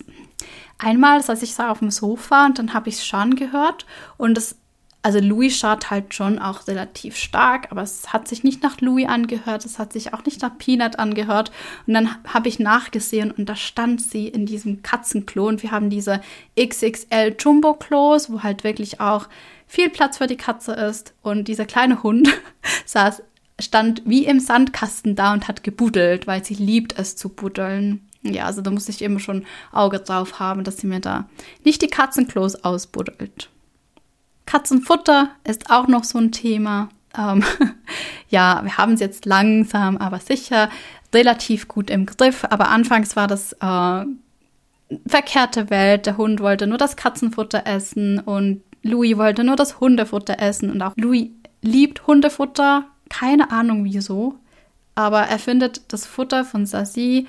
einmal 0.79 1.23
saß 1.23 1.43
ich 1.43 1.55
so 1.55 1.63
auf 1.63 1.79
dem 1.79 1.91
Sofa 1.91 2.47
und 2.47 2.59
dann 2.59 2.75
habe 2.75 2.89
ich 2.89 2.97
es 2.97 3.07
schon 3.07 3.37
gehört 3.37 3.87
und 4.17 4.35
das 4.35 4.57
also 5.01 5.21
Louis 5.21 5.57
schaut 5.57 5.91
halt 5.91 6.13
schon 6.13 6.39
auch 6.39 6.67
relativ 6.67 7.17
stark, 7.17 7.69
aber 7.71 7.83
es 7.83 8.13
hat 8.13 8.27
sich 8.27 8.43
nicht 8.43 8.63
nach 8.63 8.81
Louis 8.81 9.09
angehört, 9.09 9.65
es 9.65 9.79
hat 9.79 9.93
sich 9.93 10.13
auch 10.13 10.25
nicht 10.25 10.43
nach 10.43 10.59
Peanut 10.59 10.99
angehört. 10.99 11.53
Und 11.87 11.95
dann 11.95 12.11
habe 12.25 12.49
ich 12.49 12.59
nachgesehen 12.59 13.31
und 13.31 13.49
da 13.49 13.55
stand 13.55 14.03
sie 14.03 14.27
in 14.27 14.45
diesem 14.45 14.83
Katzenklo 14.83 15.47
und 15.47 15.63
wir 15.63 15.71
haben 15.71 15.89
diese 15.89 16.21
XXL 16.61 17.37
Jumbo-Klos, 17.39 18.31
wo 18.31 18.43
halt 18.43 18.65
wirklich 18.65 19.01
auch 19.01 19.29
viel 19.69 19.89
Platz 19.89 20.19
für 20.19 20.27
die 20.27 20.37
Katze 20.37 20.73
ist. 20.73 21.15
Und 21.23 21.47
dieser 21.47 21.65
kleine 21.65 22.03
Hund 22.03 22.29
saß, 22.85 23.23
stand 23.61 24.03
wie 24.05 24.25
im 24.25 24.41
Sandkasten 24.41 25.17
da 25.17 25.33
und 25.33 25.49
hat 25.49 25.65
gebuddelt, 25.65 26.27
weil 26.27 26.45
sie 26.45 26.55
liebt 26.55 26.99
es 26.99 27.17
zu 27.17 27.29
buddeln. 27.29 28.07
Ja, 28.23 28.47
also 28.47 28.63
da 28.63 28.71
muss 28.71 28.89
ich 28.89 29.03
immer 29.03 29.21
schon 29.21 29.47
Auge 29.73 30.01
drauf 30.01 30.41
haben, 30.41 30.65
dass 30.65 30.79
sie 30.79 30.87
mir 30.87 31.01
da 31.01 31.29
nicht 31.65 31.83
die 31.83 31.89
Katzenklos 31.89 32.65
ausbuddelt. 32.65 33.51
Katzenfutter 34.47 35.31
ist 35.45 35.71
auch 35.71 35.89
noch 35.89 36.05
so 36.05 36.19
ein 36.19 36.33
Thema. 36.33 36.89
Ähm, 37.17 37.45
ja, 38.29 38.61
wir 38.65 38.77
haben 38.79 38.95
es 38.95 39.01
jetzt 39.01 39.27
langsam, 39.27 39.97
aber 39.99 40.19
sicher 40.21 40.71
relativ 41.13 41.69
gut 41.69 41.91
im 41.91 42.07
Griff. 42.07 42.45
Aber 42.49 42.69
anfangs 42.69 43.17
war 43.17 43.27
das 43.27 43.53
äh, 43.55 44.05
verkehrte 45.07 45.71
Welt. 45.71 46.07
Der 46.07 46.17
Hund 46.17 46.41
wollte 46.41 46.67
nur 46.67 46.79
das 46.79 46.97
Katzenfutter 46.97 47.67
essen 47.67 48.21
und 48.21 48.63
Louis 48.83 49.17
wollte 49.17 49.45
nur 49.45 49.57
das 49.57 49.81
Hundefutter 49.81 50.39
essen. 50.41 50.71
Und 50.71 50.83
auch 50.83 50.93
Louis 50.97 51.29
liebt 51.63 52.07
Hundefutter. 52.07 52.87
Keine 53.09 53.51
Ahnung 53.51 53.85
wieso. 53.85 54.37
Aber 54.95 55.23
er 55.23 55.39
findet 55.39 55.93
das 55.93 56.07
Futter 56.07 56.45
von 56.45 56.67
Sassi 56.67 57.27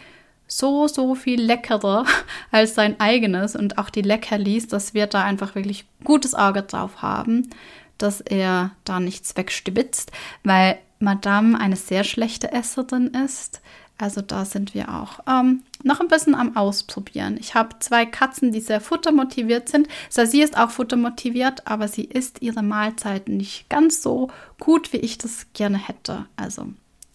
so, 0.47 0.87
so 0.87 1.15
viel 1.15 1.41
leckerer 1.41 2.05
als 2.51 2.75
sein 2.75 2.99
eigenes 2.99 3.55
und 3.55 3.77
auch 3.77 3.89
die 3.89 4.01
Leckerlis, 4.01 4.67
dass 4.67 4.93
wir 4.93 5.07
da 5.07 5.23
einfach 5.23 5.55
wirklich 5.55 5.85
gutes 6.03 6.33
Auge 6.33 6.63
drauf 6.63 7.01
haben, 7.01 7.49
dass 7.97 8.21
er 8.21 8.71
da 8.83 8.99
nichts 8.99 9.37
wegstibitzt, 9.37 10.11
weil 10.43 10.79
Madame 10.99 11.59
eine 11.59 11.75
sehr 11.75 12.03
schlechte 12.03 12.51
Esserin 12.51 13.07
ist. 13.07 13.61
Also 14.01 14.21
da 14.21 14.45
sind 14.45 14.73
wir 14.73 14.95
auch 14.95 15.19
ähm, 15.27 15.61
noch 15.83 15.99
ein 15.99 16.07
bisschen 16.07 16.33
am 16.33 16.55
Ausprobieren. 16.55 17.35
Ich 17.37 17.53
habe 17.53 17.77
zwei 17.79 18.05
Katzen, 18.05 18.53
die 18.53 18.61
sehr 18.61 18.79
futtermotiviert 18.79 19.67
sind. 19.67 19.89
Sasi 20.07 20.41
ist 20.41 20.57
auch 20.57 20.71
futtermotiviert, 20.71 21.67
aber 21.67 21.89
sie 21.89 22.05
isst 22.05 22.41
ihre 22.41 22.63
Mahlzeiten 22.63 23.35
nicht 23.35 23.69
ganz 23.69 24.01
so 24.01 24.29
gut, 24.57 24.93
wie 24.93 24.97
ich 24.97 25.17
das 25.17 25.47
gerne 25.51 25.77
hätte. 25.77 26.25
Also, 26.37 26.67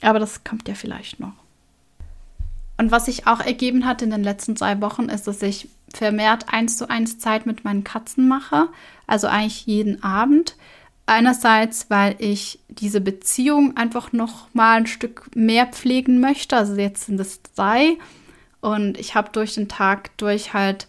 aber 0.02 0.18
das 0.18 0.44
kommt 0.44 0.68
ja 0.68 0.74
vielleicht 0.74 1.20
noch. 1.20 1.32
Und 2.76 2.90
was 2.90 3.06
sich 3.06 3.26
auch 3.26 3.40
ergeben 3.40 3.86
hat 3.86 4.02
in 4.02 4.10
den 4.10 4.22
letzten 4.22 4.54
zwei 4.54 4.78
Wochen, 4.82 5.04
ist, 5.04 5.26
dass 5.26 5.40
ich 5.40 5.70
vermehrt 5.94 6.52
eins 6.52 6.76
zu 6.76 6.90
eins 6.90 7.18
Zeit 7.18 7.46
mit 7.46 7.64
meinen 7.64 7.84
Katzen 7.84 8.28
mache. 8.28 8.68
Also 9.06 9.26
eigentlich 9.26 9.64
jeden 9.64 10.02
Abend. 10.02 10.56
Einerseits, 11.06 11.90
weil 11.90 12.16
ich 12.18 12.60
diese 12.68 13.00
Beziehung 13.00 13.76
einfach 13.76 14.12
noch 14.12 14.48
mal 14.54 14.78
ein 14.78 14.86
Stück 14.86 15.30
mehr 15.34 15.66
pflegen 15.66 16.20
möchte. 16.20 16.56
Also 16.56 16.74
jetzt 16.76 17.06
sind 17.06 17.20
es 17.20 17.42
drei. 17.42 17.98
Und 18.60 18.98
ich 18.98 19.14
habe 19.14 19.30
durch 19.30 19.54
den 19.54 19.68
Tag 19.68 20.16
durch 20.16 20.54
halt 20.54 20.88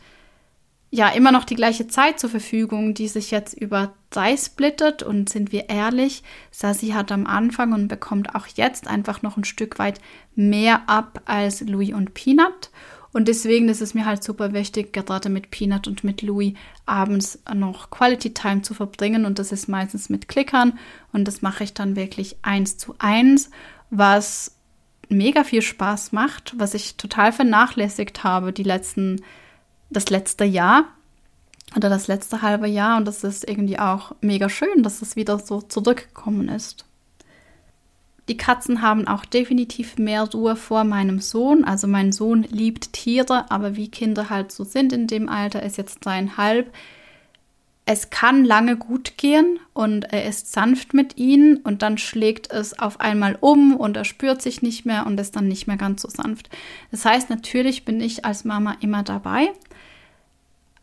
ja 0.90 1.10
immer 1.10 1.34
noch 1.34 1.44
die 1.44 1.56
gleiche 1.56 1.88
Zeit 1.88 2.20
zur 2.20 2.30
Verfügung, 2.30 2.94
die 2.94 3.10
sich 3.10 3.30
jetzt 3.30 3.54
über 3.54 3.94
drei 4.10 4.38
splittet. 4.38 5.04
Und 5.04 5.28
sind 5.30 5.52
wir 5.52 5.68
ehrlich, 5.68 6.24
Sassi 6.50 6.90
hat 6.90 7.12
am 7.12 7.28
Anfang 7.28 7.74
und 7.74 7.90
bekommt 7.90 8.34
auch 8.36 8.48
jetzt 8.48 8.88
einfach 8.88 9.22
noch 9.22 9.36
ein 9.36 9.44
Stück 9.44 9.80
weit 9.80 10.00
mehr 10.36 10.88
ab 10.88 11.22
als 11.26 11.60
Louis 11.60 11.94
und 11.94 12.14
Peanut. 12.14 12.70
Und 13.16 13.30
deswegen 13.30 13.70
ist 13.70 13.82
es 13.82 13.94
mir 13.94 14.06
halt 14.06 14.26
super 14.26 14.52
wichtig, 14.52 14.92
gerade 14.92 15.30
mit 15.30 15.50
Peanut 15.50 15.88
und 15.88 16.04
mit 16.04 16.22
Louis 16.22 16.52
abends 16.86 17.40
noch 17.54 17.90
Quality 17.90 18.34
Time 18.34 18.62
zu 18.62 18.74
verbringen. 18.74 19.26
Und 19.26 19.40
das 19.40 19.54
ist 19.54 19.70
meistens 19.70 20.10
mit 20.10 20.28
Klickern. 20.28 20.78
Und 21.14 21.26
das 21.26 21.42
mache 21.42 21.64
ich 21.64 21.74
dann 21.74 21.96
wirklich 21.96 22.36
eins 22.42 22.78
zu 22.78 22.94
eins, 23.00 23.52
was 23.90 24.58
mega 25.08 25.46
viel 25.46 25.62
Spaß 25.62 26.12
macht, 26.12 26.56
was 26.58 26.74
ich 26.74 26.98
total 26.98 27.32
vernachlässigt 27.32 28.26
habe 28.26 28.52
die 28.52 28.64
letzten, 28.64 29.22
das 29.90 30.10
letzte 30.10 30.44
Jahr 30.44 30.84
oder 31.74 31.88
das 31.88 32.08
letzte 32.08 32.42
halbe 32.42 32.68
Jahr. 32.68 32.98
Und 32.98 33.06
das 33.06 33.24
ist 33.24 33.48
irgendwie 33.48 33.80
auch 33.80 34.14
mega 34.20 34.50
schön, 34.50 34.84
dass 34.84 35.02
es 35.02 35.16
wieder 35.16 35.40
so 35.40 35.62
zurückgekommen 35.62 36.50
ist. 36.50 36.84
Die 38.28 38.38
Katzen 38.38 38.82
haben 38.82 39.08
auch 39.08 39.24
definitiv 39.24 39.98
mehr 39.98 40.24
Ruhe 40.24 40.56
vor 40.56 40.84
meinem 40.84 41.20
Sohn. 41.20 41.64
Also 41.64 41.88
mein 41.88 42.12
Sohn 42.12 42.44
liebt 42.44 42.94
Tiere, 42.94 43.52
aber 43.52 43.76
wie 43.76 43.90
Kinder 43.90 44.30
halt 44.30 44.52
so 44.52 44.64
sind 44.64 44.94
in 44.94 45.08
dem 45.08 45.30
Alter, 45.30 45.62
ist 45.62 45.78
jetzt 45.78 46.04
dreieinhalb. 46.04 46.74
Es 47.88 48.10
kann 48.10 48.44
lange 48.44 48.78
gut 48.78 49.16
gehen 49.18 49.60
und 49.74 50.06
er 50.06 50.26
ist 50.26 50.52
sanft 50.52 50.96
mit 50.96 51.18
ihnen 51.18 51.58
und 51.58 51.84
dann 51.84 52.00
schlägt 52.00 52.52
es 52.52 52.80
auf 52.80 53.00
einmal 53.00 53.38
um 53.40 53.76
und 53.76 53.96
er 53.96 54.06
spürt 54.06 54.42
sich 54.42 54.64
nicht 54.64 54.88
mehr 54.88 55.06
und 55.06 55.20
ist 55.20 55.36
dann 55.36 55.48
nicht 55.48 55.68
mehr 55.68 55.78
ganz 55.78 56.02
so 56.02 56.10
sanft. 56.10 56.50
Das 56.90 57.06
heißt, 57.06 57.30
natürlich 57.30 57.86
bin 57.86 58.02
ich 58.02 58.26
als 58.26 58.44
Mama 58.44 58.76
immer 58.80 59.04
dabei, 59.04 59.52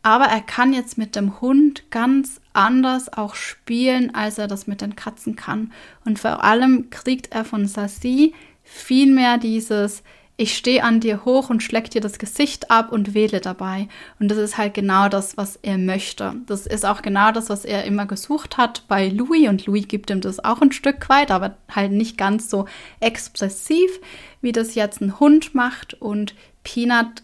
aber 0.01 0.25
er 0.25 0.39
kann 0.39 0.71
jetzt 0.71 0.97
mit 0.97 1.17
dem 1.17 1.41
Hund 1.41 1.83
ganz 1.89 2.39
anders 2.53 3.11
auch 3.11 3.35
spielen, 3.35 4.13
als 4.15 4.37
er 4.37 4.47
das 4.47 4.67
mit 4.67 4.81
den 4.81 4.95
Katzen 4.95 5.35
kann. 5.35 5.71
Und 6.05 6.19
vor 6.19 6.43
allem 6.43 6.89
kriegt 6.89 7.33
er 7.33 7.45
von 7.45 7.67
Sassi 7.67 8.33
viel 8.63 9.11
mehr 9.13 9.37
dieses, 9.37 10.03
ich 10.35 10.57
stehe 10.57 10.83
an 10.83 10.99
dir 10.99 11.25
hoch 11.25 11.49
und 11.51 11.61
schleck 11.61 11.91
dir 11.91 12.01
das 12.01 12.17
Gesicht 12.17 12.71
ab 12.71 12.91
und 12.91 13.13
wähle 13.13 13.39
dabei. 13.39 13.87
Und 14.19 14.29
das 14.29 14.39
ist 14.39 14.57
halt 14.57 14.73
genau 14.73 15.07
das, 15.07 15.37
was 15.37 15.59
er 15.61 15.77
möchte. 15.77 16.35
Das 16.47 16.65
ist 16.65 16.85
auch 16.85 17.03
genau 17.03 17.31
das, 17.31 17.49
was 17.49 17.65
er 17.65 17.83
immer 17.83 18.07
gesucht 18.07 18.57
hat 18.57 18.83
bei 18.87 19.09
Louis. 19.09 19.47
Und 19.47 19.67
Louis 19.67 19.87
gibt 19.87 20.09
ihm 20.09 20.21
das 20.21 20.43
auch 20.43 20.61
ein 20.61 20.71
Stück 20.71 21.07
weit, 21.09 21.29
aber 21.29 21.57
halt 21.69 21.91
nicht 21.91 22.17
ganz 22.17 22.49
so 22.49 22.65
expressiv, 22.99 23.91
wie 24.41 24.51
das 24.51 24.73
jetzt 24.73 25.01
ein 25.01 25.19
Hund 25.19 25.53
macht. 25.53 25.93
Und 26.01 26.33
Peanut 26.63 27.21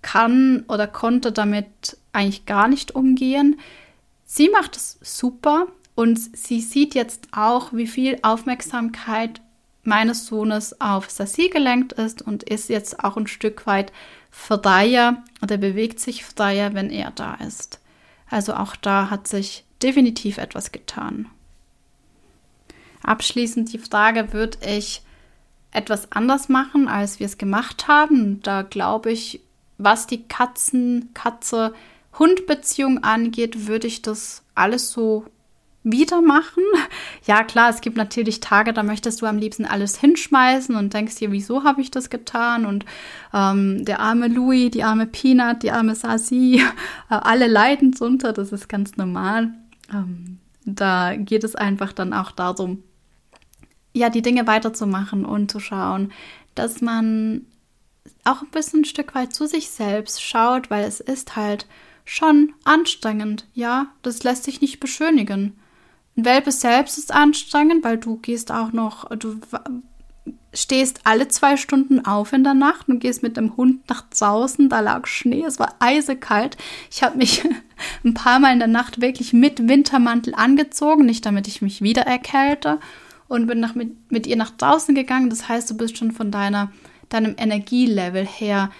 kann 0.00 0.64
oder 0.66 0.86
konnte 0.86 1.32
damit 1.32 1.98
eigentlich 2.12 2.46
gar 2.46 2.68
nicht 2.68 2.94
umgehen. 2.94 3.60
Sie 4.32 4.48
macht 4.48 4.76
es 4.76 4.96
super 5.02 5.66
und 5.96 6.16
sie 6.36 6.60
sieht 6.60 6.94
jetzt 6.94 7.26
auch, 7.32 7.72
wie 7.72 7.88
viel 7.88 8.16
Aufmerksamkeit 8.22 9.40
meines 9.82 10.26
Sohnes 10.26 10.80
auf 10.80 11.10
Sassi 11.10 11.48
gelenkt 11.48 11.94
ist 11.94 12.22
und 12.22 12.44
ist 12.44 12.68
jetzt 12.68 13.02
auch 13.02 13.16
ein 13.16 13.26
Stück 13.26 13.66
weit 13.66 13.92
freier 14.30 15.24
oder 15.42 15.56
bewegt 15.56 15.98
sich 15.98 16.24
freier, 16.24 16.74
wenn 16.74 16.90
er 16.90 17.10
da 17.10 17.34
ist. 17.44 17.80
Also 18.28 18.54
auch 18.54 18.76
da 18.76 19.10
hat 19.10 19.26
sich 19.26 19.64
definitiv 19.82 20.38
etwas 20.38 20.70
getan. 20.70 21.26
Abschließend 23.02 23.72
die 23.72 23.78
Frage, 23.78 24.32
würde 24.32 24.58
ich 24.64 25.02
etwas 25.72 26.12
anders 26.12 26.48
machen, 26.48 26.86
als 26.86 27.18
wir 27.18 27.26
es 27.26 27.36
gemacht 27.36 27.88
haben? 27.88 28.40
Da 28.42 28.62
glaube 28.62 29.10
ich, 29.10 29.40
was 29.76 30.06
die 30.06 30.28
Katzen-Katze-Hund-Beziehung 32.12 33.02
angeht, 33.02 33.66
würde 33.66 33.86
ich 33.86 34.02
das 34.02 34.42
alles 34.54 34.90
so 34.90 35.24
wieder 35.82 36.20
machen. 36.20 36.62
Ja, 37.26 37.44
klar, 37.44 37.70
es 37.70 37.80
gibt 37.80 37.96
natürlich 37.96 38.40
Tage, 38.40 38.72
da 38.72 38.82
möchtest 38.82 39.20
du 39.20 39.26
am 39.26 39.38
liebsten 39.38 39.66
alles 39.66 39.98
hinschmeißen 40.00 40.74
und 40.74 40.94
denkst 40.94 41.16
dir, 41.16 41.30
wieso 41.30 41.64
habe 41.64 41.80
ich 41.80 41.90
das 41.90 42.10
getan? 42.10 42.64
Und 42.66 42.86
ähm, 43.32 43.84
der 43.84 44.00
arme 44.00 44.26
Louis, 44.26 44.70
die 44.70 44.82
arme 44.82 45.06
Peanut, 45.06 45.62
die 45.62 45.70
arme 45.70 45.94
Sassi, 45.94 46.62
äh, 47.10 47.14
alle 47.14 47.46
leiden 47.46 47.92
drunter, 47.92 48.32
das 48.32 48.52
ist 48.52 48.68
ganz 48.68 48.96
normal. 48.96 49.52
Ähm, 49.92 50.38
da 50.64 51.14
geht 51.14 51.44
es 51.44 51.54
einfach 51.54 51.92
dann 51.92 52.12
auch 52.12 52.32
darum, 52.32 52.82
ja, 53.92 54.08
die 54.08 54.22
Dinge 54.22 54.46
weiterzumachen 54.46 55.24
und 55.24 55.50
zu 55.50 55.60
schauen, 55.60 56.10
dass 56.54 56.80
man 56.80 57.46
auch 58.24 58.42
ein 58.42 58.50
bisschen 58.50 58.80
ein 58.80 58.86
Stück 58.86 59.14
weit 59.14 59.34
zu 59.34 59.46
sich 59.46 59.70
selbst 59.70 60.22
schaut, 60.22 60.70
weil 60.70 60.84
es 60.84 61.00
ist 61.00 61.36
halt 61.36 61.66
schon 62.10 62.54
anstrengend, 62.64 63.46
ja, 63.54 63.86
das 64.02 64.24
lässt 64.24 64.42
sich 64.42 64.60
nicht 64.60 64.80
beschönigen. 64.80 65.56
Ein 66.16 66.24
Welpe 66.24 66.50
selbst 66.50 66.98
ist 66.98 67.14
anstrengend, 67.14 67.84
weil 67.84 67.98
du 67.98 68.16
gehst 68.16 68.50
auch 68.50 68.72
noch, 68.72 69.08
du 69.16 69.36
stehst 70.52 71.02
alle 71.04 71.28
zwei 71.28 71.56
Stunden 71.56 72.04
auf 72.04 72.32
in 72.32 72.42
der 72.42 72.54
Nacht 72.54 72.88
und 72.88 72.98
gehst 72.98 73.22
mit 73.22 73.36
dem 73.36 73.56
Hund 73.56 73.88
nach 73.88 74.02
draußen. 74.10 74.68
Da 74.68 74.80
lag 74.80 75.06
Schnee, 75.06 75.44
es 75.44 75.60
war 75.60 75.76
eisekalt. 75.78 76.56
Ich 76.90 77.04
habe 77.04 77.16
mich 77.16 77.44
ein 78.04 78.14
paar 78.14 78.40
Mal 78.40 78.54
in 78.54 78.58
der 78.58 78.66
Nacht 78.66 79.00
wirklich 79.00 79.32
mit 79.32 79.68
Wintermantel 79.68 80.34
angezogen, 80.34 81.06
nicht 81.06 81.24
damit 81.24 81.46
ich 81.46 81.62
mich 81.62 81.80
wieder 81.80 82.02
erkälte. 82.02 82.80
Und 83.28 83.46
bin 83.46 83.60
nach, 83.60 83.76
mit, 83.76 84.10
mit 84.10 84.26
ihr 84.26 84.34
nach 84.34 84.50
draußen 84.50 84.96
gegangen. 84.96 85.30
Das 85.30 85.48
heißt, 85.48 85.70
du 85.70 85.76
bist 85.76 85.96
schon 85.96 86.10
von 86.10 86.32
deiner, 86.32 86.72
deinem 87.08 87.36
Energielevel 87.38 88.26
her 88.26 88.70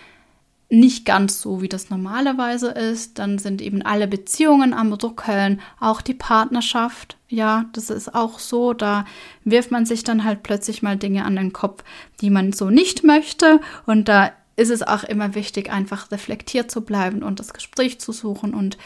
nicht 0.71 1.05
ganz 1.05 1.43
so, 1.43 1.61
wie 1.61 1.69
das 1.69 1.91
normalerweise 1.91 2.71
ist. 2.71 3.19
Dann 3.19 3.39
sind 3.39 3.61
eben 3.61 3.83
alle 3.83 4.07
Beziehungen 4.07 4.73
am 4.73 4.93
Ruckeln, 4.93 5.61
auch 5.81 6.01
die 6.01 6.15
Partnerschaft. 6.15 7.17
Ja, 7.29 7.67
das 7.73 7.91
ist 7.91 8.15
auch 8.15 8.39
so. 8.39 8.73
Da 8.73 9.05
wirft 9.45 9.73
man 9.73 9.85
sich 9.85 10.05
dann 10.05 10.25
halt 10.25 10.45
plötzlich 10.45 10.81
mal 10.83 10.97
Dinge 10.97 11.25
an 11.25 11.37
den 11.37 11.53
Kopf, 11.53 11.83
die 12.21 12.31
man 12.31 12.53
so 12.53 12.71
nicht 12.71 13.03
möchte. 13.03 13.61
Und 13.85 14.09
da 14.09 14.33
ist 14.55 14.71
es 14.71 14.83
auch 14.83 15.03
immer 15.03 15.35
wichtig, 15.35 15.73
einfach 15.73 16.11
reflektiert 16.13 16.71
zu 16.71 16.83
bleiben 16.83 17.23
und 17.23 17.41
das 17.41 17.53
Gespräch 17.53 18.01
zu 18.01 18.13
suchen. 18.13 18.55
Und 18.55 18.79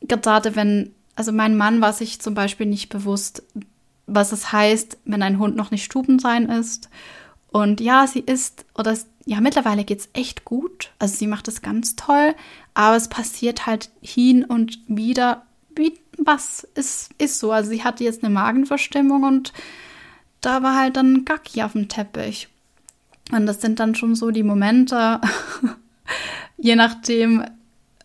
gerade 0.00 0.56
wenn, 0.56 0.94
also 1.14 1.30
mein 1.30 1.56
Mann 1.56 1.82
war 1.82 1.92
sich 1.92 2.20
zum 2.20 2.34
Beispiel 2.34 2.66
nicht 2.66 2.88
bewusst, 2.88 3.42
was 4.06 4.32
es 4.32 4.50
heißt, 4.50 4.98
wenn 5.04 5.22
ein 5.22 5.38
Hund 5.38 5.56
noch 5.56 5.70
nicht 5.70 5.84
stubenrein 5.84 6.48
ist. 6.48 6.88
Und 7.52 7.82
ja, 7.82 8.06
sie 8.06 8.20
ist, 8.20 8.64
oder 8.74 8.96
ja, 9.24 9.40
mittlerweile 9.40 9.84
geht 9.84 10.00
es 10.00 10.08
echt 10.12 10.44
gut. 10.44 10.90
Also 10.98 11.16
sie 11.16 11.26
macht 11.26 11.48
es 11.48 11.62
ganz 11.62 11.96
toll, 11.96 12.34
aber 12.74 12.96
es 12.96 13.08
passiert 13.08 13.66
halt 13.66 13.90
hin 14.00 14.44
und 14.44 14.78
wieder, 14.88 15.42
wie 15.76 15.98
was 16.18 16.64
ist, 16.74 17.10
ist 17.18 17.38
so. 17.38 17.52
Also 17.52 17.70
sie 17.70 17.84
hatte 17.84 18.04
jetzt 18.04 18.24
eine 18.24 18.32
Magenverstimmung 18.32 19.22
und 19.24 19.52
da 20.40 20.62
war 20.62 20.76
halt 20.76 20.96
dann 20.96 21.24
Gacki 21.24 21.62
auf 21.62 21.72
dem 21.72 21.88
Teppich. 21.88 22.48
Und 23.30 23.46
das 23.46 23.60
sind 23.60 23.80
dann 23.80 23.94
schon 23.94 24.14
so 24.14 24.30
die 24.30 24.42
Momente, 24.42 25.20
je 26.58 26.74
nachdem, 26.74 27.44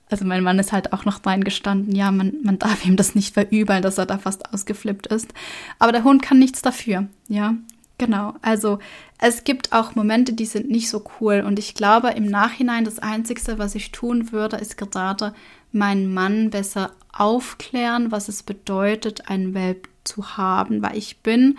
also 0.09 0.23
mein 0.23 0.43
Mann 0.43 0.59
ist 0.59 0.71
halt 0.71 0.93
auch 0.93 1.03
noch 1.03 1.25
reingestanden, 1.25 1.95
ja, 1.95 2.11
man, 2.11 2.33
man 2.43 2.59
darf 2.59 2.85
ihm 2.85 2.95
das 2.95 3.15
nicht 3.15 3.33
verübeln, 3.33 3.81
dass 3.81 3.97
er 3.97 4.05
da 4.05 4.19
fast 4.19 4.53
ausgeflippt 4.53 5.07
ist. 5.07 5.33
Aber 5.79 5.91
der 5.91 6.03
Hund 6.03 6.21
kann 6.21 6.39
nichts 6.39 6.61
dafür, 6.61 7.07
ja. 7.27 7.55
Genau, 7.99 8.35
also 8.43 8.77
es 9.17 9.43
gibt 9.43 9.73
auch 9.73 9.95
Momente, 9.95 10.33
die 10.33 10.45
sind 10.45 10.69
nicht 10.69 10.89
so 10.89 11.03
cool. 11.19 11.43
Und 11.45 11.57
ich 11.57 11.73
glaube, 11.73 12.09
im 12.09 12.25
Nachhinein 12.25 12.85
das 12.85 12.99
Einzige, 12.99 13.57
was 13.57 13.73
ich 13.73 13.91
tun 13.91 14.31
würde, 14.31 14.57
ist 14.57 14.77
gerade 14.77 15.33
meinen 15.71 16.13
Mann 16.13 16.51
besser 16.51 16.91
aufklären, 17.11 18.11
was 18.11 18.27
es 18.27 18.43
bedeutet, 18.43 19.29
einen 19.29 19.55
Welp 19.55 19.89
zu 20.03 20.37
haben. 20.37 20.83
Weil 20.83 20.95
ich 20.95 21.17
bin 21.19 21.57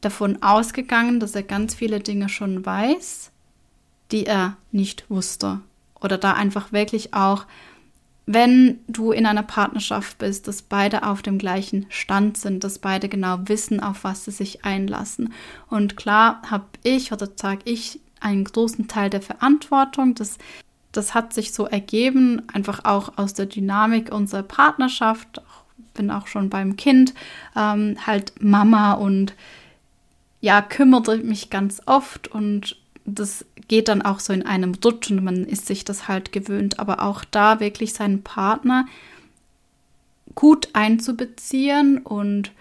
davon 0.00 0.42
ausgegangen, 0.42 1.20
dass 1.20 1.36
er 1.36 1.44
ganz 1.44 1.74
viele 1.74 2.00
Dinge 2.00 2.28
schon 2.28 2.66
weiß, 2.66 3.30
die 4.10 4.26
er 4.26 4.56
nicht 4.72 5.08
wusste. 5.08 5.60
Oder 6.00 6.18
da 6.18 6.32
einfach 6.32 6.72
wirklich 6.72 7.14
auch 7.14 7.46
wenn 8.32 8.78
du 8.86 9.10
in 9.10 9.26
einer 9.26 9.42
Partnerschaft 9.42 10.18
bist, 10.18 10.46
dass 10.46 10.62
beide 10.62 11.02
auf 11.02 11.20
dem 11.20 11.36
gleichen 11.36 11.86
Stand 11.88 12.36
sind, 12.36 12.62
dass 12.62 12.78
beide 12.78 13.08
genau 13.08 13.38
wissen, 13.46 13.80
auf 13.80 14.04
was 14.04 14.24
sie 14.24 14.30
sich 14.30 14.64
einlassen. 14.64 15.32
Und 15.68 15.96
klar 15.96 16.40
habe 16.48 16.66
ich 16.84 17.12
oder 17.12 17.28
sage 17.34 17.62
ich 17.64 17.98
einen 18.20 18.44
großen 18.44 18.86
Teil 18.86 19.10
der 19.10 19.20
Verantwortung. 19.20 20.14
Das, 20.14 20.38
das 20.92 21.12
hat 21.12 21.32
sich 21.32 21.52
so 21.52 21.66
ergeben, 21.66 22.42
einfach 22.52 22.84
auch 22.84 23.18
aus 23.18 23.34
der 23.34 23.46
Dynamik 23.46 24.12
unserer 24.12 24.44
Partnerschaft. 24.44 25.42
Bin 25.94 26.12
auch 26.12 26.28
schon 26.28 26.50
beim 26.50 26.76
Kind, 26.76 27.14
ähm, 27.56 27.96
halt 28.06 28.34
Mama 28.40 28.92
und 28.92 29.34
ja, 30.40 30.62
kümmerte 30.62 31.16
mich 31.16 31.50
ganz 31.50 31.82
oft 31.84 32.28
und 32.28 32.76
das 33.14 33.44
geht 33.68 33.88
dann 33.88 34.02
auch 34.02 34.20
so 34.20 34.32
in 34.32 34.44
einem 34.44 34.74
Rutsch 34.84 35.10
und 35.10 35.22
man 35.22 35.44
ist 35.44 35.66
sich 35.66 35.84
das 35.84 36.08
halt 36.08 36.32
gewöhnt. 36.32 36.78
Aber 36.78 37.02
auch 37.02 37.24
da 37.24 37.60
wirklich 37.60 37.92
seinen 37.92 38.22
Partner 38.22 38.86
gut 40.34 40.68
einzubeziehen 40.72 41.98
und 41.98 42.52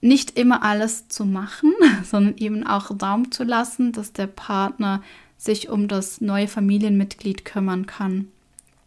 nicht 0.00 0.38
immer 0.38 0.62
alles 0.62 1.08
zu 1.08 1.24
machen, 1.24 1.72
sondern 2.04 2.36
eben 2.36 2.66
auch 2.66 2.90
Raum 3.02 3.30
zu 3.30 3.44
lassen, 3.44 3.92
dass 3.92 4.12
der 4.12 4.26
Partner 4.26 5.02
sich 5.38 5.68
um 5.68 5.88
das 5.88 6.20
neue 6.20 6.48
Familienmitglied 6.48 7.44
kümmern 7.44 7.86
kann. 7.86 8.28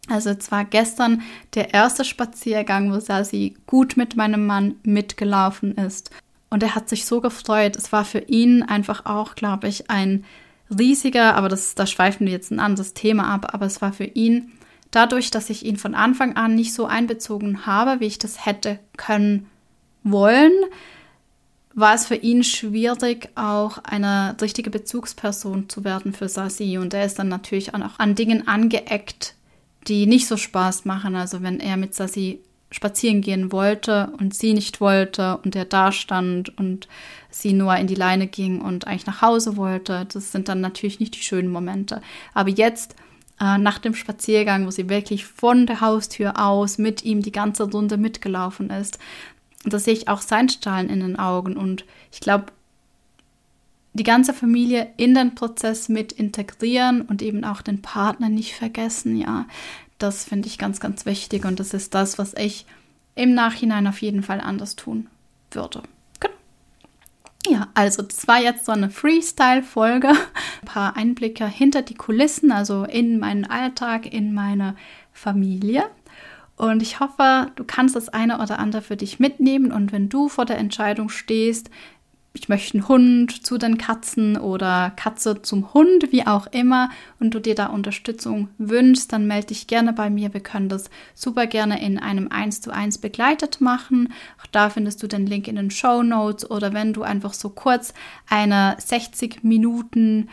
Also 0.08 0.34
zwar 0.34 0.64
gestern 0.64 1.22
der 1.54 1.72
erste 1.72 2.04
Spaziergang, 2.04 2.92
wo 2.92 2.98
Sasi 2.98 3.54
gut 3.66 3.96
mit 3.96 4.16
meinem 4.16 4.46
Mann 4.46 4.74
mitgelaufen 4.82 5.76
ist. 5.76 6.10
Und 6.50 6.62
er 6.62 6.74
hat 6.74 6.88
sich 6.88 7.04
so 7.06 7.20
gefreut. 7.20 7.76
Es 7.76 7.92
war 7.92 8.04
für 8.04 8.18
ihn 8.18 8.62
einfach 8.62 9.06
auch, 9.06 9.36
glaube 9.36 9.68
ich, 9.68 9.88
ein 9.88 10.24
riesiger, 10.76 11.34
aber 11.36 11.48
das, 11.48 11.74
da 11.74 11.86
schweifen 11.86 12.26
wir 12.26 12.32
jetzt 12.32 12.50
ein 12.50 12.60
anderes 12.60 12.94
Thema 12.94 13.32
ab, 13.32 13.54
aber 13.54 13.66
es 13.66 13.80
war 13.80 13.92
für 13.92 14.04
ihn 14.04 14.52
dadurch, 14.90 15.30
dass 15.30 15.50
ich 15.50 15.64
ihn 15.64 15.76
von 15.76 15.94
Anfang 15.94 16.36
an 16.36 16.54
nicht 16.54 16.74
so 16.74 16.86
einbezogen 16.86 17.66
habe, 17.66 18.00
wie 18.00 18.06
ich 18.06 18.18
das 18.18 18.44
hätte 18.46 18.78
können 18.96 19.46
wollen, 20.02 20.52
war 21.74 21.94
es 21.94 22.06
für 22.06 22.16
ihn 22.16 22.42
schwierig, 22.42 23.30
auch 23.36 23.78
eine 23.78 24.36
richtige 24.40 24.70
Bezugsperson 24.70 25.68
zu 25.68 25.84
werden 25.84 26.12
für 26.12 26.28
Sasi. 26.28 26.78
Und 26.78 26.94
er 26.94 27.04
ist 27.04 27.18
dann 27.18 27.28
natürlich 27.28 27.74
auch 27.74 27.98
an 27.98 28.14
Dingen 28.16 28.48
angeeckt, 28.48 29.34
die 29.86 30.06
nicht 30.06 30.26
so 30.26 30.36
Spaß 30.36 30.84
machen. 30.84 31.14
Also 31.14 31.42
wenn 31.42 31.60
er 31.60 31.76
mit 31.76 31.94
Sasi 31.94 32.40
spazieren 32.70 33.20
gehen 33.20 33.52
wollte 33.52 34.12
und 34.18 34.34
sie 34.34 34.54
nicht 34.54 34.80
wollte 34.80 35.38
und 35.38 35.56
er 35.56 35.64
da 35.64 35.90
stand 35.90 36.56
und 36.56 36.88
sie 37.28 37.52
nur 37.52 37.76
in 37.76 37.86
die 37.86 37.94
Leine 37.94 38.26
ging 38.26 38.60
und 38.60 38.86
eigentlich 38.86 39.06
nach 39.06 39.22
Hause 39.22 39.56
wollte, 39.56 40.06
das 40.12 40.32
sind 40.32 40.48
dann 40.48 40.60
natürlich 40.60 41.00
nicht 41.00 41.16
die 41.16 41.22
schönen 41.22 41.50
Momente. 41.50 42.00
Aber 42.32 42.50
jetzt 42.50 42.94
äh, 43.40 43.58
nach 43.58 43.78
dem 43.78 43.94
Spaziergang, 43.94 44.66
wo 44.66 44.70
sie 44.70 44.88
wirklich 44.88 45.24
von 45.24 45.66
der 45.66 45.80
Haustür 45.80 46.40
aus 46.40 46.78
mit 46.78 47.04
ihm 47.04 47.22
die 47.22 47.32
ganze 47.32 47.64
Runde 47.64 47.96
mitgelaufen 47.96 48.70
ist, 48.70 48.98
da 49.64 49.78
sehe 49.78 49.94
ich 49.94 50.08
auch 50.08 50.20
sein 50.20 50.48
Strahlen 50.48 50.88
in 50.88 51.00
den 51.00 51.18
Augen 51.18 51.56
und 51.56 51.84
ich 52.12 52.20
glaube, 52.20 52.46
die 53.92 54.04
ganze 54.04 54.32
Familie 54.32 54.92
in 54.96 55.14
den 55.14 55.34
Prozess 55.34 55.88
mit 55.88 56.12
integrieren 56.12 57.02
und 57.02 57.22
eben 57.22 57.44
auch 57.44 57.60
den 57.60 57.82
Partner 57.82 58.28
nicht 58.28 58.54
vergessen, 58.54 59.16
ja, 59.16 59.46
das 60.02 60.24
finde 60.24 60.48
ich 60.48 60.58
ganz, 60.58 60.80
ganz 60.80 61.06
wichtig 61.06 61.44
und 61.44 61.60
das 61.60 61.74
ist 61.74 61.94
das, 61.94 62.18
was 62.18 62.34
ich 62.34 62.66
im 63.14 63.34
Nachhinein 63.34 63.86
auf 63.86 64.00
jeden 64.02 64.22
Fall 64.22 64.40
anders 64.40 64.76
tun 64.76 65.08
würde. 65.50 65.82
Genau. 66.20 66.34
Ja, 67.46 67.68
also 67.74 68.02
das 68.02 68.26
war 68.28 68.40
jetzt 68.40 68.64
so 68.66 68.72
eine 68.72 68.90
Freestyle-Folge. 68.90 70.08
Ein 70.08 70.66
paar 70.66 70.96
Einblicke 70.96 71.46
hinter 71.46 71.82
die 71.82 71.94
Kulissen, 71.94 72.52
also 72.52 72.84
in 72.84 73.18
meinen 73.18 73.44
Alltag, 73.44 74.12
in 74.12 74.32
meine 74.32 74.76
Familie. 75.12 75.84
Und 76.56 76.82
ich 76.82 77.00
hoffe, 77.00 77.50
du 77.56 77.64
kannst 77.64 77.96
das 77.96 78.10
eine 78.10 78.38
oder 78.40 78.58
andere 78.58 78.82
für 78.82 78.96
dich 78.96 79.18
mitnehmen. 79.18 79.72
Und 79.72 79.92
wenn 79.92 80.08
du 80.08 80.28
vor 80.28 80.44
der 80.44 80.58
Entscheidung 80.58 81.08
stehst, 81.08 81.70
ich 82.32 82.48
möchte 82.48 82.74
einen 82.74 82.86
Hund 82.86 83.44
zu 83.44 83.58
den 83.58 83.76
Katzen 83.76 84.36
oder 84.36 84.92
Katze 84.94 85.42
zum 85.42 85.74
Hund, 85.74 86.12
wie 86.12 86.26
auch 86.26 86.46
immer, 86.48 86.90
und 87.18 87.34
du 87.34 87.40
dir 87.40 87.56
da 87.56 87.66
Unterstützung 87.66 88.48
wünschst, 88.56 89.12
dann 89.12 89.26
melde 89.26 89.48
dich 89.48 89.66
gerne 89.66 89.92
bei 89.92 90.10
mir. 90.10 90.32
Wir 90.32 90.40
können 90.40 90.68
das 90.68 90.90
super 91.14 91.48
gerne 91.48 91.84
in 91.84 91.98
einem 91.98 92.28
1 92.30 92.60
zu 92.60 92.72
1 92.72 92.98
begleitet 92.98 93.60
machen. 93.60 94.12
Auch 94.40 94.46
da 94.46 94.70
findest 94.70 95.02
du 95.02 95.08
den 95.08 95.26
Link 95.26 95.48
in 95.48 95.56
den 95.56 95.72
Show 95.72 96.04
Notes 96.04 96.48
oder 96.48 96.72
wenn 96.72 96.92
du 96.92 97.02
einfach 97.02 97.34
so 97.34 97.48
kurz 97.48 97.94
eine 98.28 98.76
60 98.78 99.42
Minuten 99.42 100.28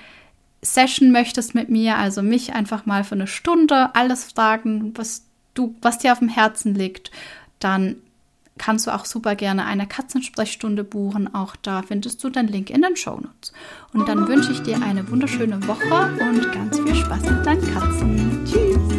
Session 0.61 1.11
möchtest 1.11 1.55
mit 1.55 1.69
mir, 1.69 1.97
also 1.97 2.21
mich 2.21 2.53
einfach 2.53 2.85
mal 2.85 3.03
für 3.03 3.15
eine 3.15 3.27
Stunde 3.27 3.95
alles 3.95 4.25
fragen, 4.25 4.93
was 4.95 5.25
du, 5.55 5.75
was 5.81 5.97
dir 5.97 6.11
auf 6.11 6.19
dem 6.19 6.29
Herzen 6.29 6.75
liegt, 6.75 7.09
dann 7.59 7.95
kannst 8.57 8.87
du 8.87 8.93
auch 8.93 9.05
super 9.05 9.35
gerne 9.35 9.65
eine 9.65 9.87
Katzensprechstunde 9.87 10.83
buchen. 10.83 11.33
Auch 11.33 11.55
da 11.55 11.81
findest 11.81 12.23
du 12.23 12.29
den 12.29 12.47
Link 12.47 12.69
in 12.69 12.81
den 12.81 12.95
Show 12.95 13.15
Notes. 13.15 13.53
Und 13.93 14.07
dann 14.07 14.27
wünsche 14.27 14.51
ich 14.51 14.61
dir 14.61 14.81
eine 14.81 15.09
wunderschöne 15.09 15.67
Woche 15.67 16.11
und 16.19 16.51
ganz 16.51 16.79
viel 16.79 16.95
Spaß 16.95 17.23
mit 17.23 17.45
deinen 17.45 17.73
Katzen. 17.73 18.45
Tschüss! 18.45 18.96